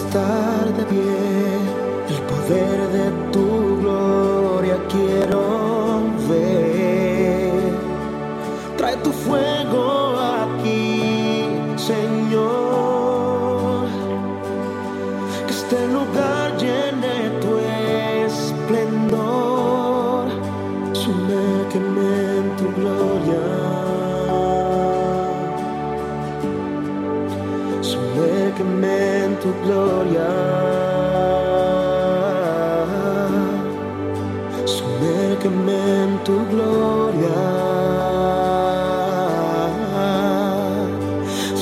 [0.00, 1.58] estar de pie,
[2.12, 3.46] el poder de tu
[3.80, 5.42] gloria quiero
[6.28, 7.72] ver.
[8.76, 9.55] Trae tu fuego
[29.46, 30.30] tu gloria.
[34.74, 37.42] Sumérgeme en tu gloria.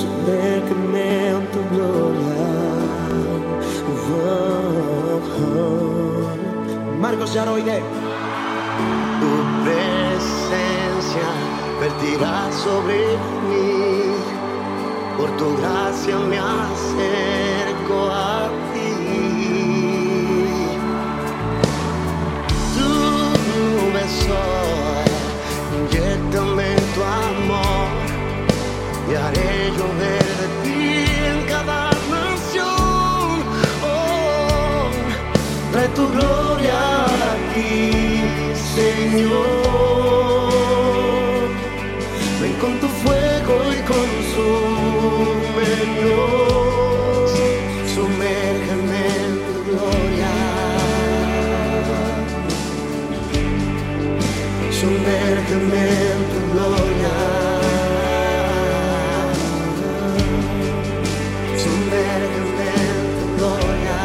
[0.01, 2.47] Sumérgeme en tu gloria.
[3.87, 5.19] Oh.
[7.03, 7.79] Marcos Yaroide.
[9.21, 9.33] Tu
[9.65, 11.29] presencia
[11.81, 12.99] vertirá sobre
[13.49, 13.75] mí.
[15.19, 17.44] Por tu gracia me acerco
[26.95, 27.89] tu amor
[29.11, 30.83] y haré llover de ti
[31.33, 31.81] en cada
[32.15, 33.31] nación.
[33.83, 34.89] Oh,
[35.73, 36.81] trae tu gloria
[37.35, 37.79] aquí,
[38.77, 39.35] Señor.
[42.41, 44.55] Ven con tu fuego y consúmenos.
[54.81, 57.15] Sumérgeme en tu gloria.
[62.95, 63.99] En tu gloria.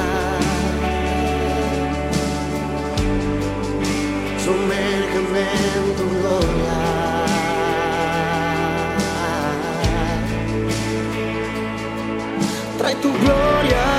[4.44, 5.46] Sumérgeme
[5.78, 6.78] en tu gloria.
[12.78, 13.99] Trae tu gloria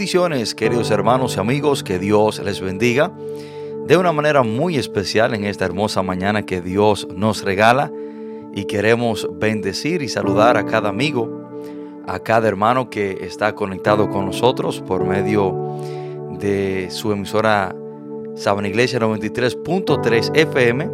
[0.00, 3.12] Bendiciones, queridos hermanos y amigos, que Dios les bendiga
[3.86, 7.92] de una manera muy especial en esta hermosa mañana que Dios nos regala
[8.54, 11.28] y queremos bendecir y saludar a cada amigo,
[12.06, 15.54] a cada hermano que está conectado con nosotros por medio
[16.38, 17.76] de su emisora
[18.36, 20.90] Sabana Iglesia 93.3 FM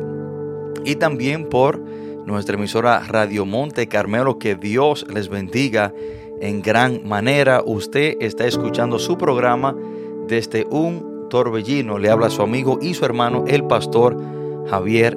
[0.84, 4.40] y también por nuestra emisora Radio Monte Carmelo.
[4.40, 5.94] Que Dios les bendiga
[6.40, 7.62] en gran manera.
[7.64, 9.76] Usted está escuchando su programa
[10.26, 11.98] desde un torbellino.
[11.98, 14.16] Le habla su amigo y su hermano, el pastor
[14.68, 15.16] Javier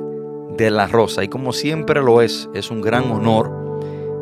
[0.57, 1.24] de la Rosa.
[1.24, 3.51] Y como siempre lo es, es un gran honor,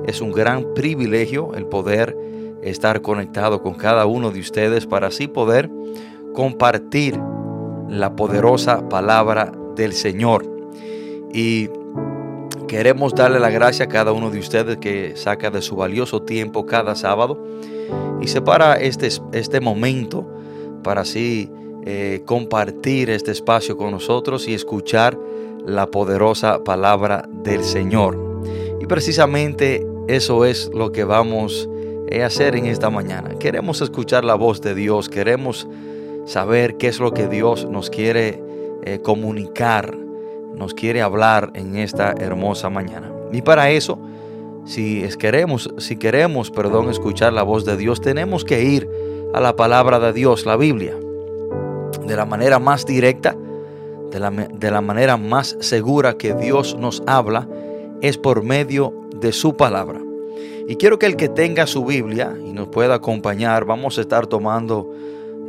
[0.06, 2.18] es un gran privilegio el poder
[2.62, 5.70] estar conectado con cada uno de ustedes para así poder
[6.34, 7.20] compartir
[7.90, 10.46] la poderosa palabra del Señor.
[11.34, 11.70] Y
[12.68, 16.66] Queremos darle la gracia a cada uno de ustedes que saca de su valioso tiempo
[16.66, 17.42] cada sábado
[18.22, 20.28] y separa este, este momento
[20.84, 21.50] para así
[21.86, 25.18] eh, compartir este espacio con nosotros y escuchar
[25.66, 28.42] la poderosa palabra del Señor.
[28.82, 31.70] Y precisamente eso es lo que vamos
[32.12, 33.40] a hacer en esta mañana.
[33.40, 35.70] Queremos escuchar la voz de Dios, queremos
[36.26, 38.44] saber qué es lo que Dios nos quiere
[38.84, 40.07] eh, comunicar
[40.58, 43.12] nos quiere hablar en esta hermosa mañana.
[43.32, 44.00] Y para eso,
[44.66, 48.90] si queremos, si queremos, perdón, escuchar la voz de Dios, tenemos que ir
[49.34, 50.96] a la palabra de Dios, la Biblia,
[52.06, 53.36] de la manera más directa,
[54.12, 57.48] de la, de la manera más segura que Dios nos habla,
[58.02, 60.02] es por medio de su palabra.
[60.68, 64.28] Y quiero que el que tenga su Biblia y nos pueda acompañar, vamos a estar
[64.28, 64.92] tomando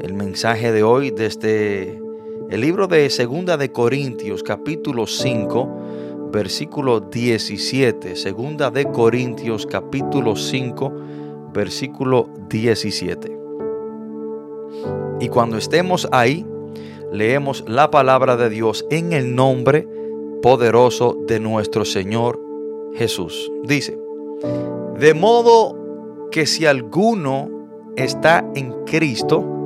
[0.00, 2.00] el mensaje de hoy desde
[2.50, 8.16] el libro de Segunda de Corintios, capítulo 5, versículo 17.
[8.16, 10.92] Segunda de Corintios, capítulo 5,
[11.52, 13.38] versículo 17.
[15.20, 16.46] Y cuando estemos ahí,
[17.12, 19.86] leemos la palabra de Dios en el nombre
[20.40, 22.40] poderoso de nuestro Señor
[22.94, 23.52] Jesús.
[23.64, 23.98] Dice,
[24.98, 25.76] de modo
[26.30, 27.50] que si alguno
[27.94, 29.57] está en Cristo,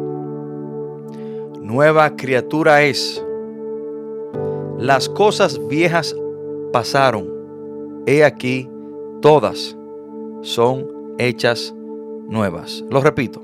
[1.72, 3.24] nueva criatura es.
[4.78, 6.14] Las cosas viejas
[6.70, 7.32] pasaron.
[8.06, 8.68] He aquí,
[9.22, 9.74] todas
[10.42, 10.86] son
[11.16, 11.74] hechas
[12.28, 12.84] nuevas.
[12.90, 13.42] Lo repito.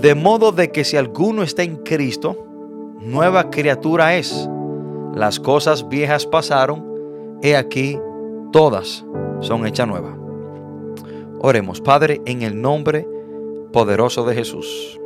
[0.00, 2.36] De modo de que si alguno está en Cristo,
[3.00, 4.48] nueva criatura es.
[5.14, 6.84] Las cosas viejas pasaron.
[7.42, 7.96] He aquí,
[8.50, 9.04] todas
[9.38, 10.16] son hechas nuevas.
[11.42, 13.06] Oremos, Padre, en el nombre
[13.72, 14.99] poderoso de Jesús.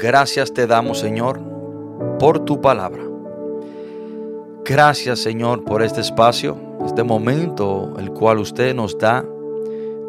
[0.00, 1.38] Gracias te damos, Señor,
[2.18, 3.02] por tu palabra.
[4.64, 9.26] Gracias, Señor, por este espacio, este momento, el cual usted nos da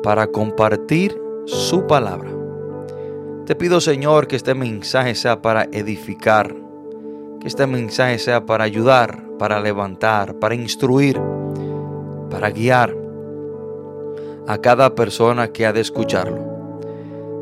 [0.02, 2.30] para compartir su palabra.
[3.46, 6.56] Te pido, Señor, que este mensaje sea para edificar,
[7.42, 11.20] que este mensaje sea para ayudar, para levantar, para instruir,
[12.30, 12.96] para guiar
[14.48, 16.51] a cada persona que ha de escucharlo.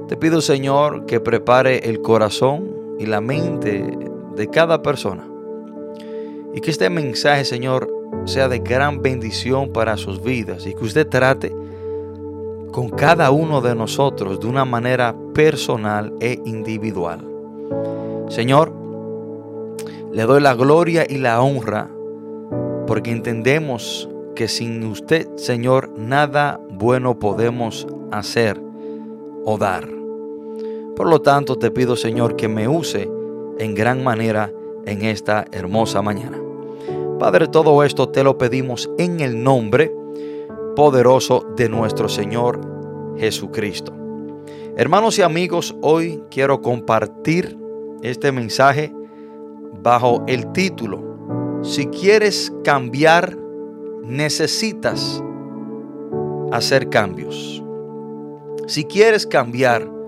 [0.09, 3.95] Te pido, Señor, que prepare el corazón y la mente
[4.35, 5.23] de cada persona.
[6.51, 7.87] Y que este mensaje, Señor,
[8.25, 11.55] sea de gran bendición para sus vidas y que usted trate
[12.71, 17.23] con cada uno de nosotros de una manera personal e individual.
[18.29, 18.73] Señor,
[20.11, 21.87] le doy la gloria y la honra
[22.87, 28.59] porque entendemos que sin usted, Señor, nada bueno podemos hacer
[29.45, 29.98] o dar.
[30.99, 33.09] Por lo tanto, te pido, Señor, que me use
[33.57, 34.51] en gran manera
[34.85, 36.37] en esta hermosa mañana.
[37.17, 39.95] Padre, todo esto te lo pedimos en el nombre
[40.75, 42.59] poderoso de nuestro Señor
[43.17, 43.93] Jesucristo.
[44.75, 47.57] Hermanos y amigos, hoy quiero compartir
[48.01, 48.93] este mensaje
[49.81, 53.37] bajo el título, Si quieres cambiar,
[54.03, 55.23] necesitas
[56.51, 57.63] hacer cambios.
[58.67, 59.98] Si quieres cambiar,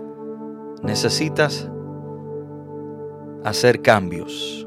[0.83, 1.69] necesitas
[3.43, 4.65] hacer cambios.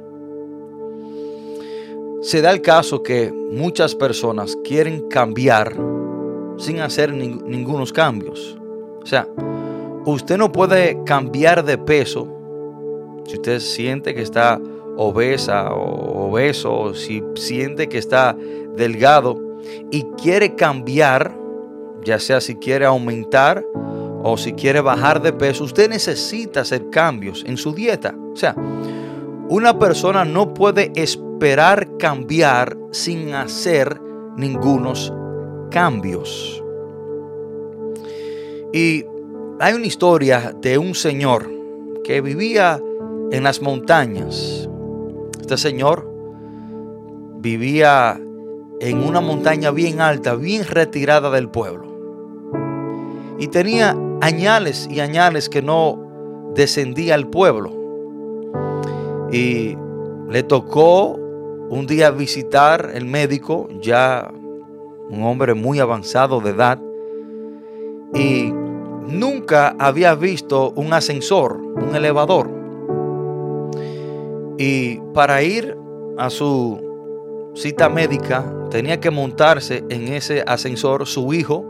[2.25, 5.77] se da el caso que muchas personas quieren cambiar
[6.57, 8.59] sin hacer ningunos cambios.
[9.03, 9.29] O sea,
[10.07, 12.27] usted no puede cambiar de peso
[13.27, 14.59] si usted siente que está
[14.97, 18.37] obesa o obeso, si siente que está
[18.75, 19.39] delgado
[19.91, 21.37] y quiere cambiar,
[22.05, 23.65] ya sea si quiere aumentar
[24.27, 28.17] o si quiere bajar de peso, usted necesita hacer cambios en su dieta.
[28.33, 28.57] O sea,
[29.51, 34.01] una persona no puede esperar cambiar sin hacer
[34.39, 35.13] ningunos
[35.71, 36.63] cambios.
[38.73, 39.05] Y
[39.61, 41.51] hay una historia de un señor
[42.03, 42.81] que vivía
[43.31, 44.67] en las montañas.
[45.39, 46.11] Este señor
[47.41, 48.19] vivía
[48.81, 51.93] en una montaña bien alta, bien retirada del pueblo.
[53.39, 55.99] Y tenía añales y añales que no
[56.55, 57.71] descendía al pueblo.
[59.31, 59.77] Y
[60.31, 61.19] le tocó
[61.69, 64.33] un día visitar el médico, ya
[65.11, 66.81] un hombre muy avanzado de edad,
[68.15, 68.51] y
[69.07, 72.51] nunca había visto un ascensor, un elevador.
[74.57, 75.77] Y para ir
[76.17, 81.07] a su cita médica tenía que montarse en ese ascensor.
[81.07, 81.67] Su hijo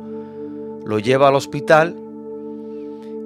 [0.84, 2.03] lo lleva al hospital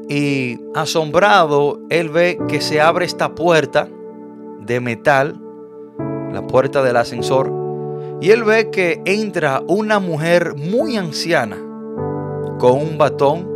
[0.09, 3.89] y asombrado él ve que se abre esta puerta
[4.61, 5.41] de metal,
[6.33, 7.53] la puerta del ascensor,
[8.21, 11.57] y él ve que entra una mujer muy anciana
[12.59, 13.49] con un batón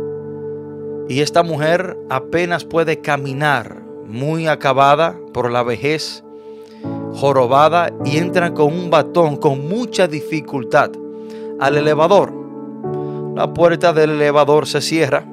[1.09, 6.23] y esta mujer apenas puede caminar, muy acabada por la vejez
[7.13, 10.91] jorobada y entran con un batón con mucha dificultad
[11.59, 12.33] al elevador.
[13.35, 15.25] La puerta del elevador se cierra,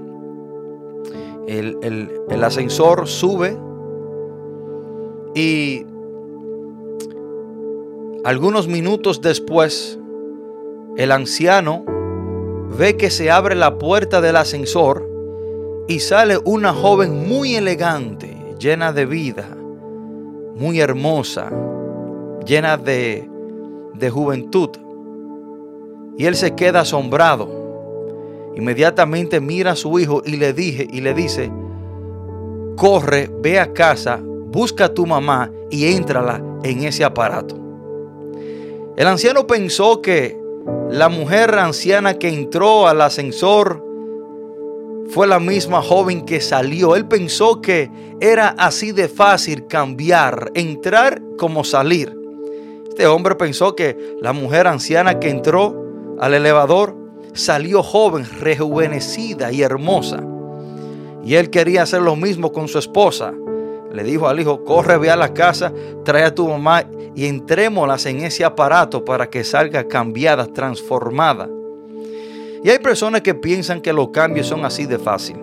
[1.47, 1.79] el,
[2.29, 3.57] el ascensor sube
[5.35, 5.87] y
[8.25, 9.99] algunos minutos después
[10.97, 11.85] el anciano
[12.79, 15.09] ve que se abre la puerta del ascensor
[15.89, 19.57] y sale una joven muy elegante, llena de vida,
[20.55, 21.51] muy hermosa,
[22.47, 23.29] llena de,
[23.95, 24.71] de juventud.
[26.17, 27.49] Y él se queda asombrado.
[28.57, 31.51] Inmediatamente mira a su hijo y le dije y le dice,
[32.77, 37.57] corre, ve a casa, busca a tu mamá y éntrala en ese aparato.
[38.97, 40.39] El anciano pensó que
[40.91, 43.85] la mujer anciana que entró al ascensor
[45.09, 46.97] fue la misma joven que salió.
[46.97, 47.91] Él pensó que
[48.21, 52.17] era así de fácil cambiar, entrar como salir.
[52.89, 55.75] Este hombre pensó que la mujer anciana que entró
[56.19, 57.00] al elevador
[57.41, 60.23] salió joven, rejuvenecida y hermosa.
[61.25, 63.33] Y él quería hacer lo mismo con su esposa.
[63.93, 65.73] Le dijo al hijo, corre, ve a la casa,
[66.05, 71.49] trae a tu mamá y entrémoslas en ese aparato para que salga cambiada, transformada.
[72.63, 75.37] Y hay personas que piensan que los cambios son así de fácil.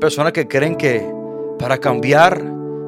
[0.00, 1.08] Personas que creen que
[1.58, 2.42] para cambiar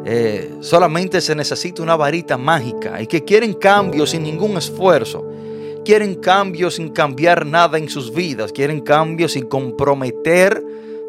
[0.04, 5.24] eh, solamente se necesita una varita mágica y que quieren cambios sin ningún esfuerzo.
[5.90, 8.52] Quieren cambios sin cambiar nada en sus vidas.
[8.52, 10.64] Quieren cambios sin comprometer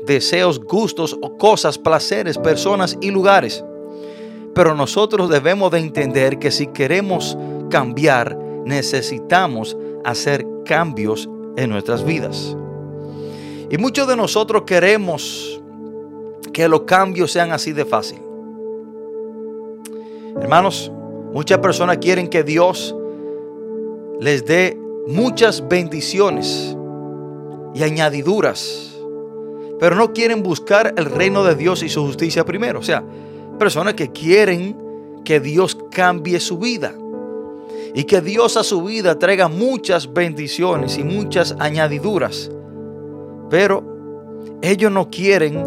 [0.08, 3.64] deseos, gustos o cosas, placeres, personas y lugares.
[4.56, 7.38] Pero nosotros debemos de entender que si queremos
[7.70, 8.36] cambiar,
[8.66, 12.58] necesitamos hacer cambios en nuestras vidas.
[13.70, 15.62] Y muchos de nosotros queremos
[16.54, 18.20] que los cambios sean así de fácil.
[20.42, 20.92] Hermanos,
[21.34, 22.96] muchas personas quieren que Dios
[24.22, 26.78] les dé muchas bendiciones
[27.74, 28.96] y añadiduras,
[29.80, 32.78] pero no quieren buscar el reino de Dios y su justicia primero.
[32.78, 33.04] O sea,
[33.58, 34.78] personas que quieren
[35.26, 36.94] que Dios cambie su vida
[37.96, 42.52] y que Dios a su vida traiga muchas bendiciones y muchas añadiduras.
[43.50, 43.84] Pero
[44.62, 45.66] ellos no quieren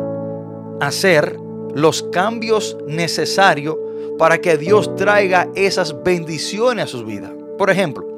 [0.80, 1.40] hacer
[1.74, 3.76] los cambios necesarios
[4.16, 7.32] para que Dios traiga esas bendiciones a sus vidas.
[7.58, 8.13] Por ejemplo,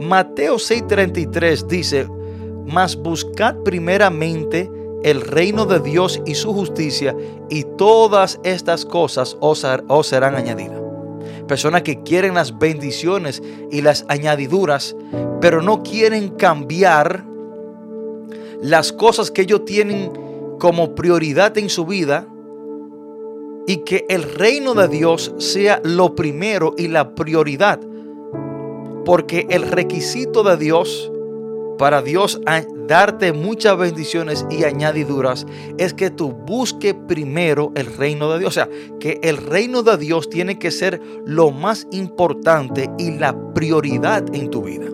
[0.00, 2.08] Mateo 6:33 dice,
[2.66, 4.70] mas buscad primeramente
[5.04, 7.16] el reino de Dios y su justicia,
[7.48, 10.80] y todas estas cosas os, os serán añadidas
[11.50, 13.42] personas que quieren las bendiciones
[13.72, 14.94] y las añadiduras,
[15.40, 17.24] pero no quieren cambiar
[18.62, 20.12] las cosas que ellos tienen
[20.60, 22.28] como prioridad en su vida
[23.66, 27.80] y que el reino de Dios sea lo primero y la prioridad.
[29.10, 31.10] Porque el requisito de Dios
[31.78, 32.40] para Dios
[32.86, 35.48] darte muchas bendiciones y añadiduras
[35.78, 38.50] es que tú busques primero el reino de Dios.
[38.50, 38.68] O sea,
[39.00, 44.48] que el reino de Dios tiene que ser lo más importante y la prioridad en
[44.48, 44.86] tu vida.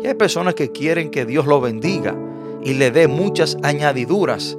[0.00, 2.14] Y hay personas que quieren que Dios lo bendiga
[2.62, 4.56] y le dé muchas añadiduras,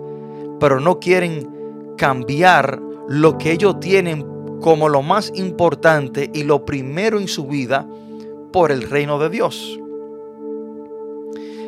[0.60, 1.50] pero no quieren
[1.98, 4.28] cambiar lo que ellos tienen
[4.60, 7.88] como lo más importante y lo primero en su vida
[8.54, 9.78] por el reino de Dios.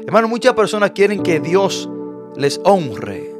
[0.06, 1.90] Hermano, muchas personas quieren que Dios
[2.38, 3.36] les honre,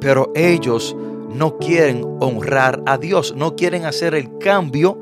[0.00, 0.94] pero ellos
[1.32, 5.00] no quieren honrar a Dios, no quieren hacer el cambio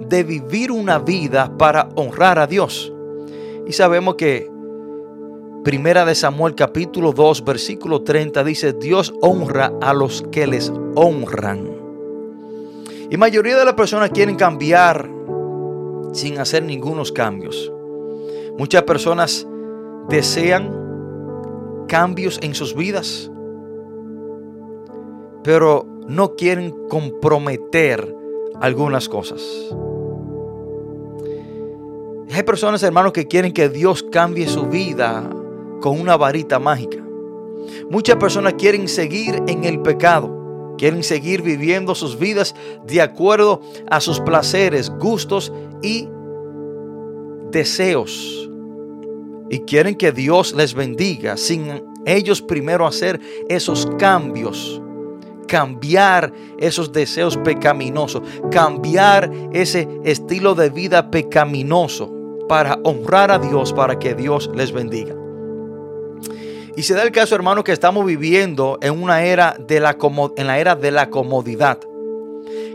[0.00, 2.92] de vivir una vida para honrar a Dios.
[3.66, 4.50] Y sabemos que
[5.64, 11.68] Primera de Samuel capítulo 2 versículo 30 dice, Dios honra a los que les honran.
[13.10, 15.17] Y mayoría de las personas quieren cambiar
[16.12, 17.72] sin hacer ningunos cambios.
[18.58, 19.46] Muchas personas
[20.08, 20.74] desean
[21.86, 23.30] cambios en sus vidas,
[25.42, 28.14] pero no quieren comprometer
[28.60, 29.42] algunas cosas.
[32.30, 35.28] Hay personas, hermanos, que quieren que Dios cambie su vida
[35.80, 37.02] con una varita mágica.
[37.90, 40.37] Muchas personas quieren seguir en el pecado,
[40.78, 42.54] quieren seguir viviendo sus vidas
[42.86, 46.08] de acuerdo a sus placeres, gustos y
[47.50, 48.48] deseos.
[49.50, 54.80] Y quieren que Dios les bendiga sin ellos primero hacer esos cambios
[55.48, 62.12] cambiar esos deseos pecaminosos, cambiar ese estilo de vida pecaminoso
[62.48, 65.16] para honrar a Dios, para que Dios les bendiga.
[66.78, 69.96] Y se da el caso, hermano, que estamos viviendo en una era de la,
[70.56, 71.80] era de la comodidad.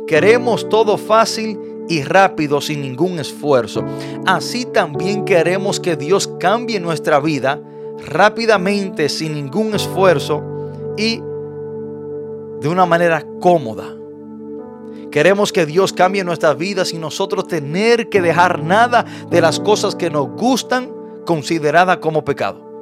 [0.05, 3.81] Queremos todo fácil y rápido sin ningún esfuerzo.
[4.25, 7.61] Así también queremos que Dios cambie nuestra vida
[8.05, 10.43] rápidamente sin ningún esfuerzo
[10.97, 11.21] y
[12.59, 13.85] de una manera cómoda.
[15.11, 19.95] Queremos que Dios cambie nuestras vidas sin nosotros tener que dejar nada de las cosas
[19.95, 20.91] que nos gustan
[21.25, 22.72] consideradas como pecado.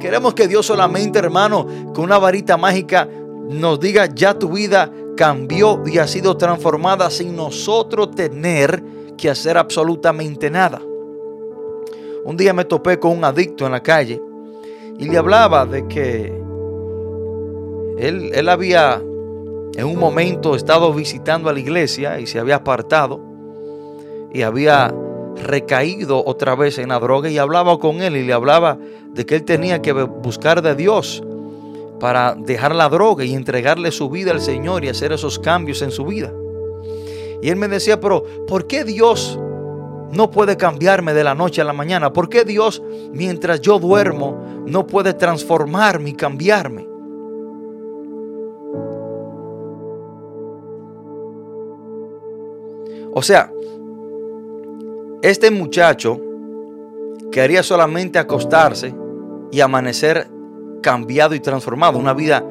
[0.00, 3.06] Queremos que Dios solamente, hermano, con una varita mágica
[3.48, 8.82] nos diga, ya tu vida cambió y ha sido transformada sin nosotros tener
[9.18, 10.80] que hacer absolutamente nada.
[12.24, 14.20] Un día me topé con un adicto en la calle
[14.98, 16.26] y le hablaba de que
[17.98, 19.02] él, él había
[19.76, 23.20] en un momento estado visitando a la iglesia y se había apartado
[24.32, 24.94] y había
[25.36, 28.78] recaído otra vez en la droga y hablaba con él y le hablaba
[29.12, 31.22] de que él tenía que buscar de Dios
[31.98, 35.90] para dejar la droga y entregarle su vida al Señor y hacer esos cambios en
[35.90, 36.32] su vida.
[37.42, 39.38] Y él me decía, pero ¿por qué Dios
[40.12, 42.12] no puede cambiarme de la noche a la mañana?
[42.12, 46.86] ¿Por qué Dios, mientras yo duermo, no puede transformarme y cambiarme?
[53.12, 53.52] O sea,
[55.22, 56.18] este muchacho
[57.30, 58.94] quería solamente acostarse
[59.52, 60.28] y amanecer
[60.82, 62.44] cambiado y transformado, una vida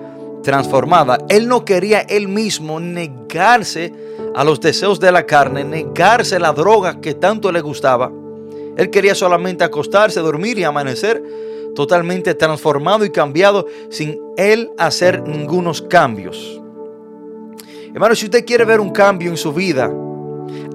[0.44, 1.18] transformada.
[1.30, 3.94] Él no quería él mismo negarse
[4.36, 8.12] a los deseos de la carne, negarse la droga que tanto le gustaba.
[8.78, 11.22] Él quería solamente acostarse, dormir y amanecer
[11.76, 16.62] totalmente transformado y cambiado sin él hacer ningunos cambios.
[17.94, 19.92] Hermano, si usted quiere ver un cambio en su vida,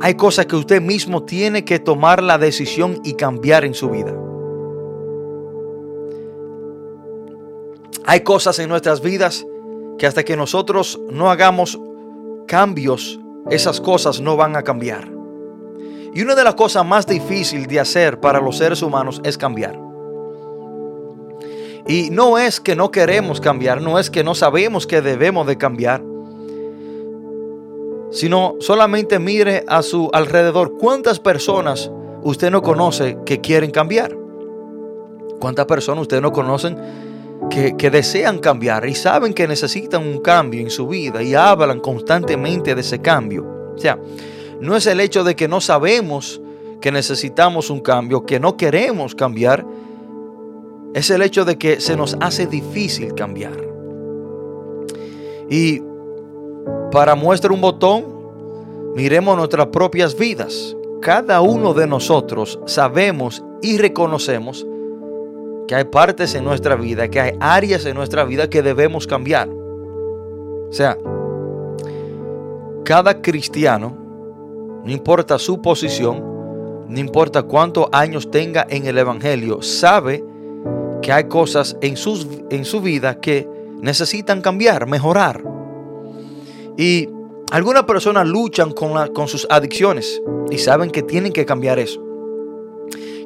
[0.01, 4.15] hay cosas que usted mismo tiene que tomar la decisión y cambiar en su vida.
[8.05, 9.47] Hay cosas en nuestras vidas
[9.99, 11.81] que hasta que nosotros no hagamos
[12.47, 13.19] cambios,
[13.51, 15.11] esas cosas no van a cambiar.
[16.13, 19.81] Y una de las cosas más difíciles de hacer para los seres humanos es cambiar.
[21.87, 25.59] Y no es que no queremos cambiar, no es que no sabemos que debemos de
[25.59, 26.03] cambiar
[28.15, 31.91] sino solamente mire a su alrededor cuántas personas
[32.23, 34.17] usted no conoce que quieren cambiar.
[35.41, 36.79] ¿Cuántas personas usted no conocen
[37.51, 41.81] que, que, desean cambiar y saben que necesitan un cambio en su vida y hablan
[41.81, 43.45] constantemente de ese cambio?
[43.75, 43.99] O sea,
[44.61, 46.41] no es el hecho de que no sabemos
[46.81, 49.67] que necesitamos un cambio, que no queremos cambiar,
[50.95, 53.57] es el hecho de que se nos hace difícil cambiar.
[55.51, 55.83] Y
[56.95, 58.05] para muestra un botón,
[58.95, 60.77] miremos nuestras propias vidas.
[61.03, 64.65] Cada uno de nosotros sabemos y reconocemos
[65.67, 69.49] que hay partes en nuestra vida, que hay áreas en nuestra vida que debemos cambiar.
[69.49, 70.97] O sea,
[72.85, 73.93] cada cristiano,
[74.85, 76.23] no importa su posición,
[76.89, 80.25] no importa cuántos años tenga en el Evangelio, sabe
[81.03, 83.49] que hay cosas en, sus, en su vida que
[83.81, 85.64] necesitan cambiar, mejorar.
[86.77, 87.09] Y
[87.51, 92.03] algunas personas luchan con, con sus adicciones y saben que tienen que cambiar eso.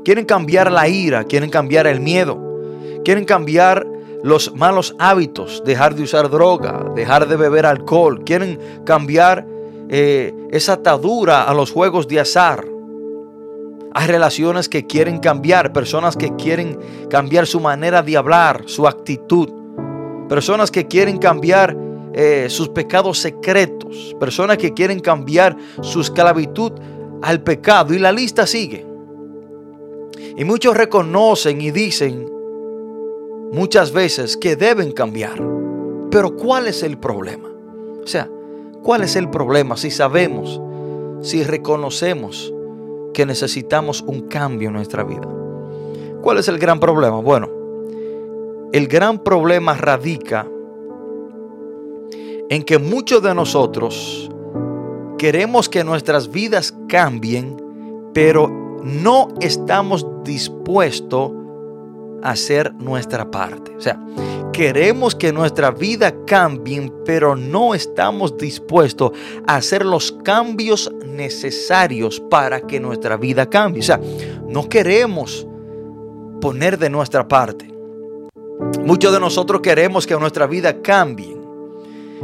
[0.04, 2.38] Quieren cambiar la ira, quieren cambiar el miedo,
[3.04, 3.86] quieren cambiar
[4.22, 9.46] los malos hábitos, dejar de usar droga, dejar de beber alcohol, quieren cambiar
[9.88, 12.64] eh, esa atadura a los juegos de azar.
[13.94, 19.48] Hay relaciones que quieren cambiar, personas que quieren cambiar su manera de hablar, su actitud,
[20.28, 21.76] personas que quieren cambiar
[22.20, 26.72] eh, sus pecados secretos, personas que quieren cambiar su esclavitud
[27.22, 28.84] al pecado y la lista sigue.
[30.36, 32.28] Y muchos reconocen y dicen
[33.52, 35.40] muchas veces que deben cambiar.
[36.10, 37.50] Pero ¿cuál es el problema?
[38.02, 38.28] O sea,
[38.82, 40.60] ¿cuál es el problema si sabemos,
[41.20, 42.52] si reconocemos
[43.14, 45.28] que necesitamos un cambio en nuestra vida?
[46.20, 47.20] ¿Cuál es el gran problema?
[47.20, 47.48] Bueno,
[48.72, 50.48] el gran problema radica
[52.48, 54.30] en que muchos de nosotros
[55.18, 57.56] queremos que nuestras vidas cambien,
[58.14, 61.32] pero no estamos dispuestos
[62.22, 63.76] a hacer nuestra parte.
[63.76, 64.00] O sea,
[64.52, 69.12] queremos que nuestra vida cambie, pero no estamos dispuestos
[69.46, 73.80] a hacer los cambios necesarios para que nuestra vida cambie.
[73.80, 74.00] O sea,
[74.48, 75.46] no queremos
[76.40, 77.72] poner de nuestra parte.
[78.84, 81.37] Muchos de nosotros queremos que nuestra vida cambie,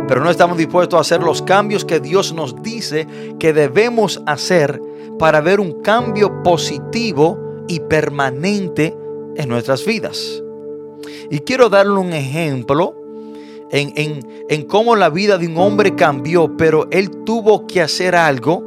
[0.08, 3.06] pero no estamos dispuestos a hacer los cambios que Dios nos dice
[3.38, 4.80] que debemos hacer
[5.18, 8.96] para ver un cambio positivo y permanente
[9.36, 10.42] en nuestras vidas.
[11.30, 12.94] Y quiero darle un ejemplo
[13.70, 18.14] en, en, en cómo la vida de un hombre cambió, pero él tuvo que hacer
[18.14, 18.62] algo,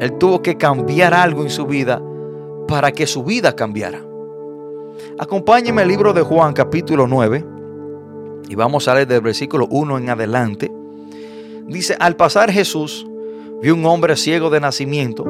[0.00, 2.02] él tuvo que cambiar algo en su vida
[2.66, 4.04] para que su vida cambiara.
[5.18, 7.57] Acompáñeme al libro de Juan capítulo 9
[8.48, 10.72] y vamos a leer del versículo 1 en adelante.
[11.66, 13.06] Dice, al pasar Jesús
[13.60, 15.24] vio un hombre ciego de nacimiento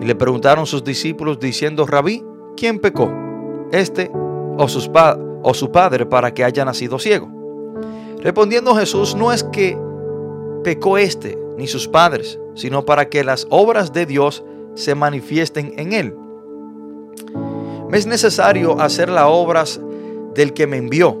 [0.00, 2.24] y le preguntaron sus discípulos diciendo, Rabí,
[2.56, 3.10] ¿quién pecó?
[3.72, 7.28] ¿Este o, sus pa- o su padre para que haya nacido ciego?
[8.20, 9.78] Respondiendo Jesús, no es que
[10.64, 14.42] pecó este ni sus padres, sino para que las obras de Dios
[14.74, 16.14] se manifiesten en él.
[17.88, 19.80] Me es necesario hacer las obras
[20.34, 21.20] del que me envió,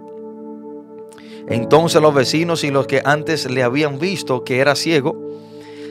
[1.47, 5.15] Entonces los vecinos y los que antes le habían visto que era ciego,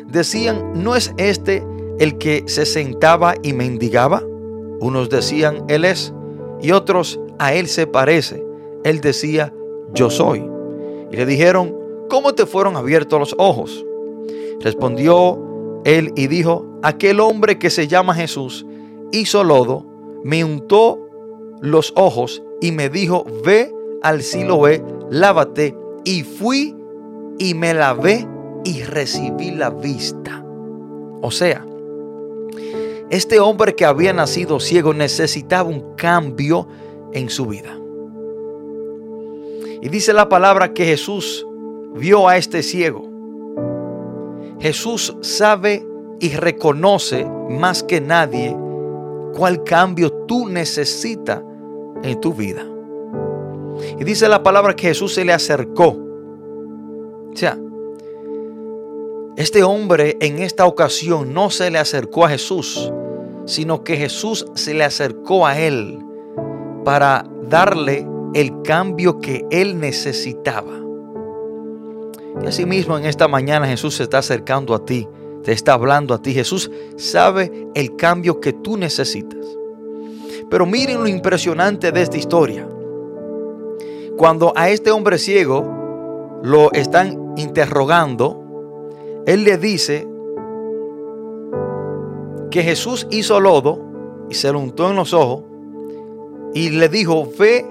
[0.06, 1.64] decían, ¿no es este
[1.98, 4.22] el que se sentaba y mendigaba?
[4.80, 6.14] Unos decían, Él es,
[6.62, 8.44] y otros, a Él se parece.
[8.84, 9.52] Él decía,
[9.92, 10.44] yo soy.
[11.10, 11.76] Y le dijeron,
[12.08, 13.84] ¿cómo te fueron abiertos los ojos?
[14.60, 15.38] Respondió
[15.84, 18.66] él y dijo, aquel hombre que se llama Jesús
[19.12, 19.86] hizo lodo,
[20.22, 21.00] me untó
[21.60, 25.76] los ojos y me dijo, ve al Siloé, lávate.
[26.04, 26.74] Y fui
[27.38, 28.26] y me lavé
[28.64, 30.42] y recibí la vista.
[31.20, 31.66] O sea,
[33.10, 36.68] este hombre que había nacido ciego necesitaba un cambio
[37.12, 37.76] en su vida.
[39.82, 41.46] Y dice la palabra que Jesús
[41.94, 43.08] vio a este ciego.
[44.60, 45.86] Jesús sabe
[46.20, 48.56] y reconoce más que nadie
[49.34, 51.42] cuál cambio tú necesitas
[52.02, 52.66] en tu vida.
[53.98, 55.96] Y dice la palabra que Jesús se le acercó.
[57.32, 57.58] O sea,
[59.36, 62.92] este hombre en esta ocasión no se le acercó a Jesús,
[63.46, 65.98] sino que Jesús se le acercó a él
[66.84, 70.78] para darle el cambio que él necesitaba.
[72.42, 75.08] Y asimismo en esta mañana Jesús se está acercando a ti,
[75.42, 76.32] te está hablando a ti.
[76.32, 79.46] Jesús sabe el cambio que tú necesitas.
[80.50, 82.68] Pero miren lo impresionante de esta historia.
[84.20, 88.92] Cuando a este hombre ciego lo están interrogando,
[89.24, 90.06] él le dice
[92.50, 93.80] que Jesús hizo lodo
[94.28, 95.44] y se lo untó en los ojos
[96.52, 97.64] y le dijo, ve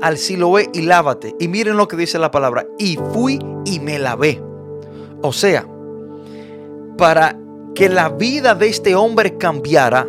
[0.00, 1.36] al Siloé y lávate.
[1.38, 4.42] Y miren lo que dice la palabra, y fui y me lavé.
[5.20, 5.64] O sea,
[6.98, 7.38] para
[7.76, 10.08] que la vida de este hombre cambiara,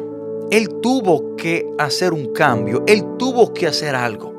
[0.50, 4.33] él tuvo que hacer un cambio, él tuvo que hacer algo.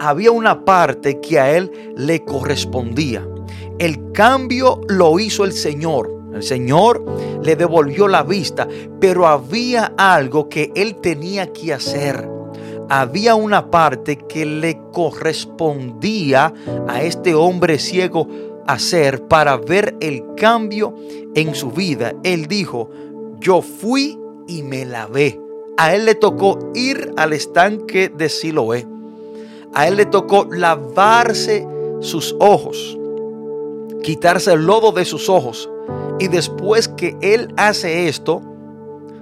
[0.00, 3.26] Había una parte que a él le correspondía.
[3.78, 6.10] El cambio lo hizo el Señor.
[6.34, 7.04] El Señor
[7.42, 8.66] le devolvió la vista,
[9.00, 12.28] pero había algo que él tenía que hacer.
[12.88, 16.52] Había una parte que le correspondía
[16.88, 18.28] a este hombre ciego
[18.66, 20.94] hacer para ver el cambio
[21.34, 22.14] en su vida.
[22.22, 22.90] Él dijo,
[23.40, 25.40] yo fui y me lavé.
[25.78, 28.86] A él le tocó ir al estanque de Siloé.
[29.74, 31.66] A él le tocó lavarse
[32.00, 32.98] sus ojos,
[34.02, 35.70] quitarse el lodo de sus ojos.
[36.18, 38.42] Y después que él hace esto,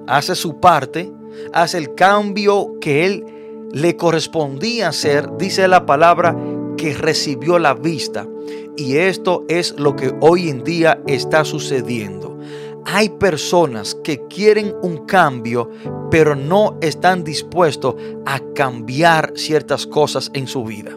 [0.06, 1.12] hace su parte,
[1.52, 3.24] hace el cambio que él
[3.72, 6.36] le correspondía hacer, dice la palabra
[6.76, 8.26] que recibió la vista.
[8.76, 12.29] Y esto es lo que hoy en día está sucediendo.
[12.84, 15.70] Hay personas que quieren un cambio,
[16.10, 17.94] pero no están dispuestos
[18.26, 20.96] a cambiar ciertas cosas en su vida.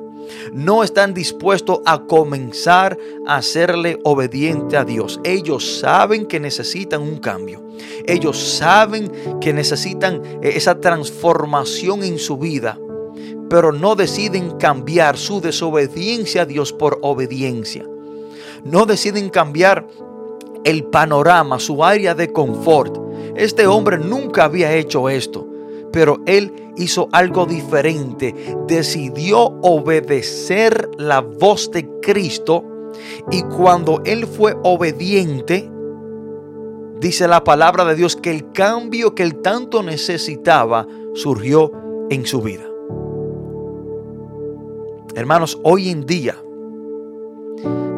[0.53, 5.19] No están dispuestos a comenzar a serle obediente a Dios.
[5.23, 7.61] Ellos saben que necesitan un cambio.
[8.05, 12.77] Ellos saben que necesitan esa transformación en su vida
[13.53, 17.85] pero no deciden cambiar su desobediencia a Dios por obediencia.
[18.63, 19.87] No deciden cambiar
[20.63, 22.97] el panorama, su área de confort.
[23.35, 25.47] Este hombre nunca había hecho esto,
[25.91, 28.33] pero él hizo algo diferente.
[28.67, 32.63] Decidió obedecer la voz de Cristo
[33.31, 35.69] y cuando él fue obediente,
[36.99, 41.71] dice la palabra de Dios que el cambio que él tanto necesitaba surgió
[42.09, 42.63] en su vida.
[45.15, 46.35] Hermanos, hoy en día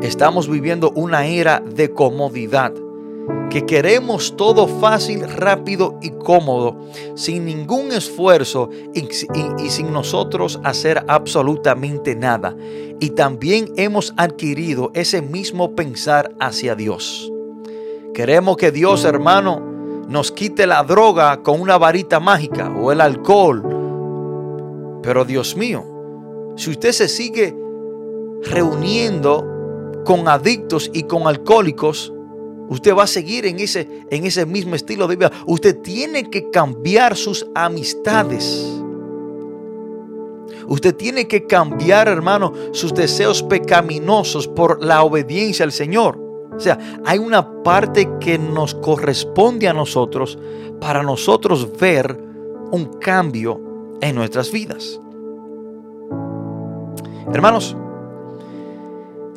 [0.05, 2.73] estamos viviendo una era de comodidad,
[3.49, 6.77] que queremos todo fácil, rápido y cómodo,
[7.15, 12.55] sin ningún esfuerzo y, sin nosotros hacer absolutamente nada.
[12.99, 17.31] Y también hemos adquirido ese mismo pensar hacia Dios.
[18.13, 19.59] Queremos que Dios, hermano,
[20.07, 23.63] nos quite la droga con una varita mágica o el alcohol.
[25.01, 25.83] Pero Dios mío,
[26.55, 27.55] si usted se sigue
[28.43, 29.54] reuniendo
[30.05, 32.13] con adictos y con alcohólicos,
[32.69, 35.31] usted va a seguir en ese, en ese mismo estilo de vida.
[35.45, 38.65] Usted tiene que cambiar sus amistades.
[40.67, 46.17] Usted tiene que cambiar, hermano, sus deseos pecaminosos por la obediencia al Señor.
[46.55, 50.39] O sea, hay una parte que nos corresponde a nosotros
[50.79, 52.17] para nosotros ver
[52.71, 54.99] un cambio en nuestras vidas.
[57.33, 57.75] Hermanos,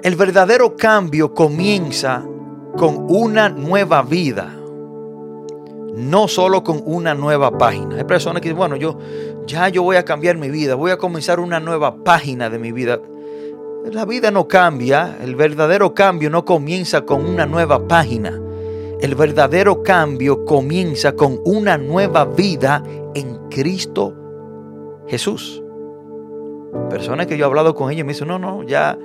[0.02, 2.24] el verdadero cambio comienza
[2.76, 4.54] con una nueva vida,
[5.96, 7.96] no solo con una nueva página.
[7.96, 8.98] Hay personas que dicen, bueno, yo
[9.46, 12.70] ya yo voy a cambiar mi vida, voy a comenzar una nueva página de mi
[12.70, 13.00] vida.
[13.90, 18.40] La vida no cambia, el verdadero cambio no comienza con una nueva página.
[19.00, 22.82] El verdadero cambio comienza con una nueva vida
[23.14, 24.14] en Cristo
[25.06, 25.62] Jesús.
[26.90, 28.98] Personas que yo he hablado con ellos me dicen, no, no, ya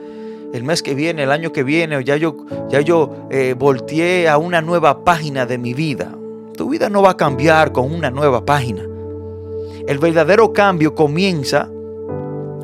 [0.54, 2.38] el mes que viene, el año que viene, ya yo,
[2.70, 6.16] ya yo eh, volteé a una nueva página de mi vida.
[6.56, 8.84] Tu vida no va a cambiar con una nueva página.
[9.88, 11.72] El verdadero cambio comienza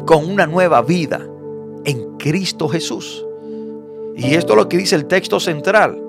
[0.06, 1.28] con una nueva vida
[1.84, 3.26] en Cristo Jesús.
[4.16, 6.00] Y esto es lo que dice el texto central.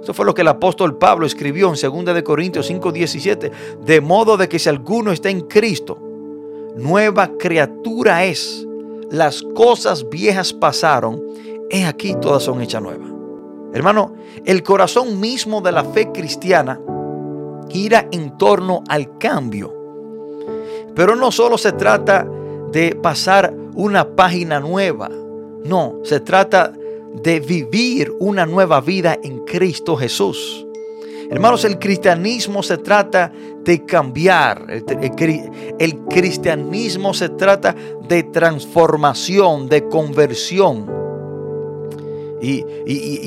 [0.00, 3.50] Esto fue lo que el apóstol Pablo escribió en 2 de Corintios 5:17,
[3.84, 5.98] de modo de que si alguno está en Cristo,
[6.76, 8.65] nueva criatura es.
[9.10, 11.22] Las cosas viejas pasaron,
[11.70, 13.08] he aquí todas son hechas nuevas.
[13.72, 14.14] Hermano,
[14.44, 16.80] el corazón mismo de la fe cristiana
[17.68, 19.72] gira en torno al cambio.
[20.94, 22.26] Pero no solo se trata
[22.72, 25.10] de pasar una página nueva,
[25.64, 26.72] no, se trata
[27.22, 30.65] de vivir una nueva vida en Cristo Jesús.
[31.28, 33.32] Hermanos, el cristianismo se trata
[33.64, 34.66] de cambiar.
[35.78, 37.74] El, cristianismo se trata
[38.08, 40.86] de transformación, de conversión.
[42.40, 42.64] Y,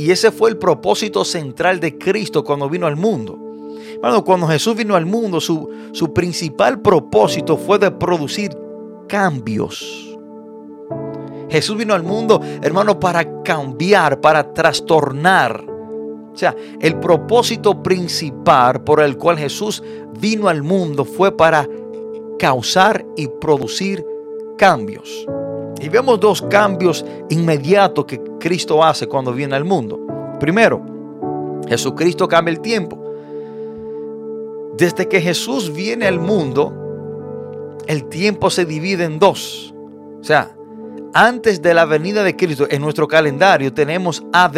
[0.09, 3.37] ese fue el propósito central de Cristo cuando vino al mundo.
[3.95, 8.55] Hermano, cuando Jesús vino al mundo, su, su principal propósito fue de producir
[9.07, 10.17] cambios.
[11.49, 15.68] Jesús vino al mundo, hermano, para cambiar, para trastornar
[16.39, 19.83] sea, el propósito principal por el cual Jesús
[20.19, 21.67] vino al mundo fue para
[22.37, 24.05] causar y producir
[24.57, 25.27] cambios.
[25.81, 29.99] Y vemos dos cambios inmediatos que Cristo hace cuando viene al mundo.
[30.39, 30.81] Primero,
[31.67, 32.97] Jesucristo cambia el tiempo.
[34.77, 36.73] Desde que Jesús viene al mundo,
[37.87, 39.73] el tiempo se divide en dos.
[40.19, 40.55] O sea,
[41.13, 44.57] antes de la venida de Cristo, en nuestro calendario tenemos AD,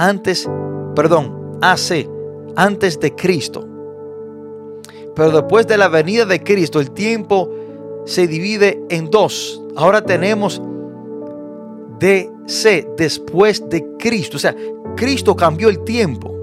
[0.00, 0.48] antes,
[0.96, 2.08] perdón, AC,
[2.56, 3.66] antes de Cristo.
[5.14, 7.50] Pero después de la venida de Cristo, el tiempo
[8.06, 9.62] se divide en dos.
[9.76, 10.62] Ahora tenemos
[11.98, 14.38] DC, después de Cristo.
[14.38, 14.56] O sea,
[14.96, 16.34] Cristo cambió el tiempo.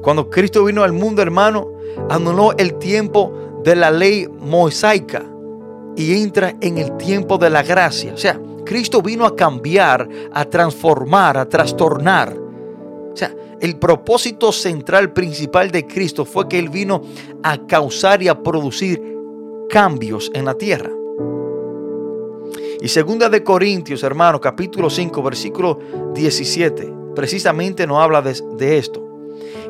[0.00, 1.68] Cuando Cristo vino al mundo, hermano,
[2.08, 5.22] anuló el tiempo de la ley mosaica
[5.96, 8.14] y entra en el tiempo de la gracia.
[8.14, 12.36] O sea, Cristo vino a cambiar, a transformar, a trastornar.
[13.12, 17.02] O sea, el propósito central principal de Cristo fue que Él vino
[17.42, 19.00] a causar y a producir
[19.68, 20.90] cambios en la tierra.
[22.80, 25.78] Y segunda de Corintios, hermano, capítulo 5, versículo
[26.14, 29.00] 17, precisamente nos habla de, de esto.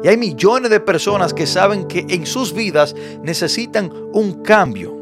[0.02, 4.96] Y hay millones de personas que saben que en sus vidas necesitan un cambio.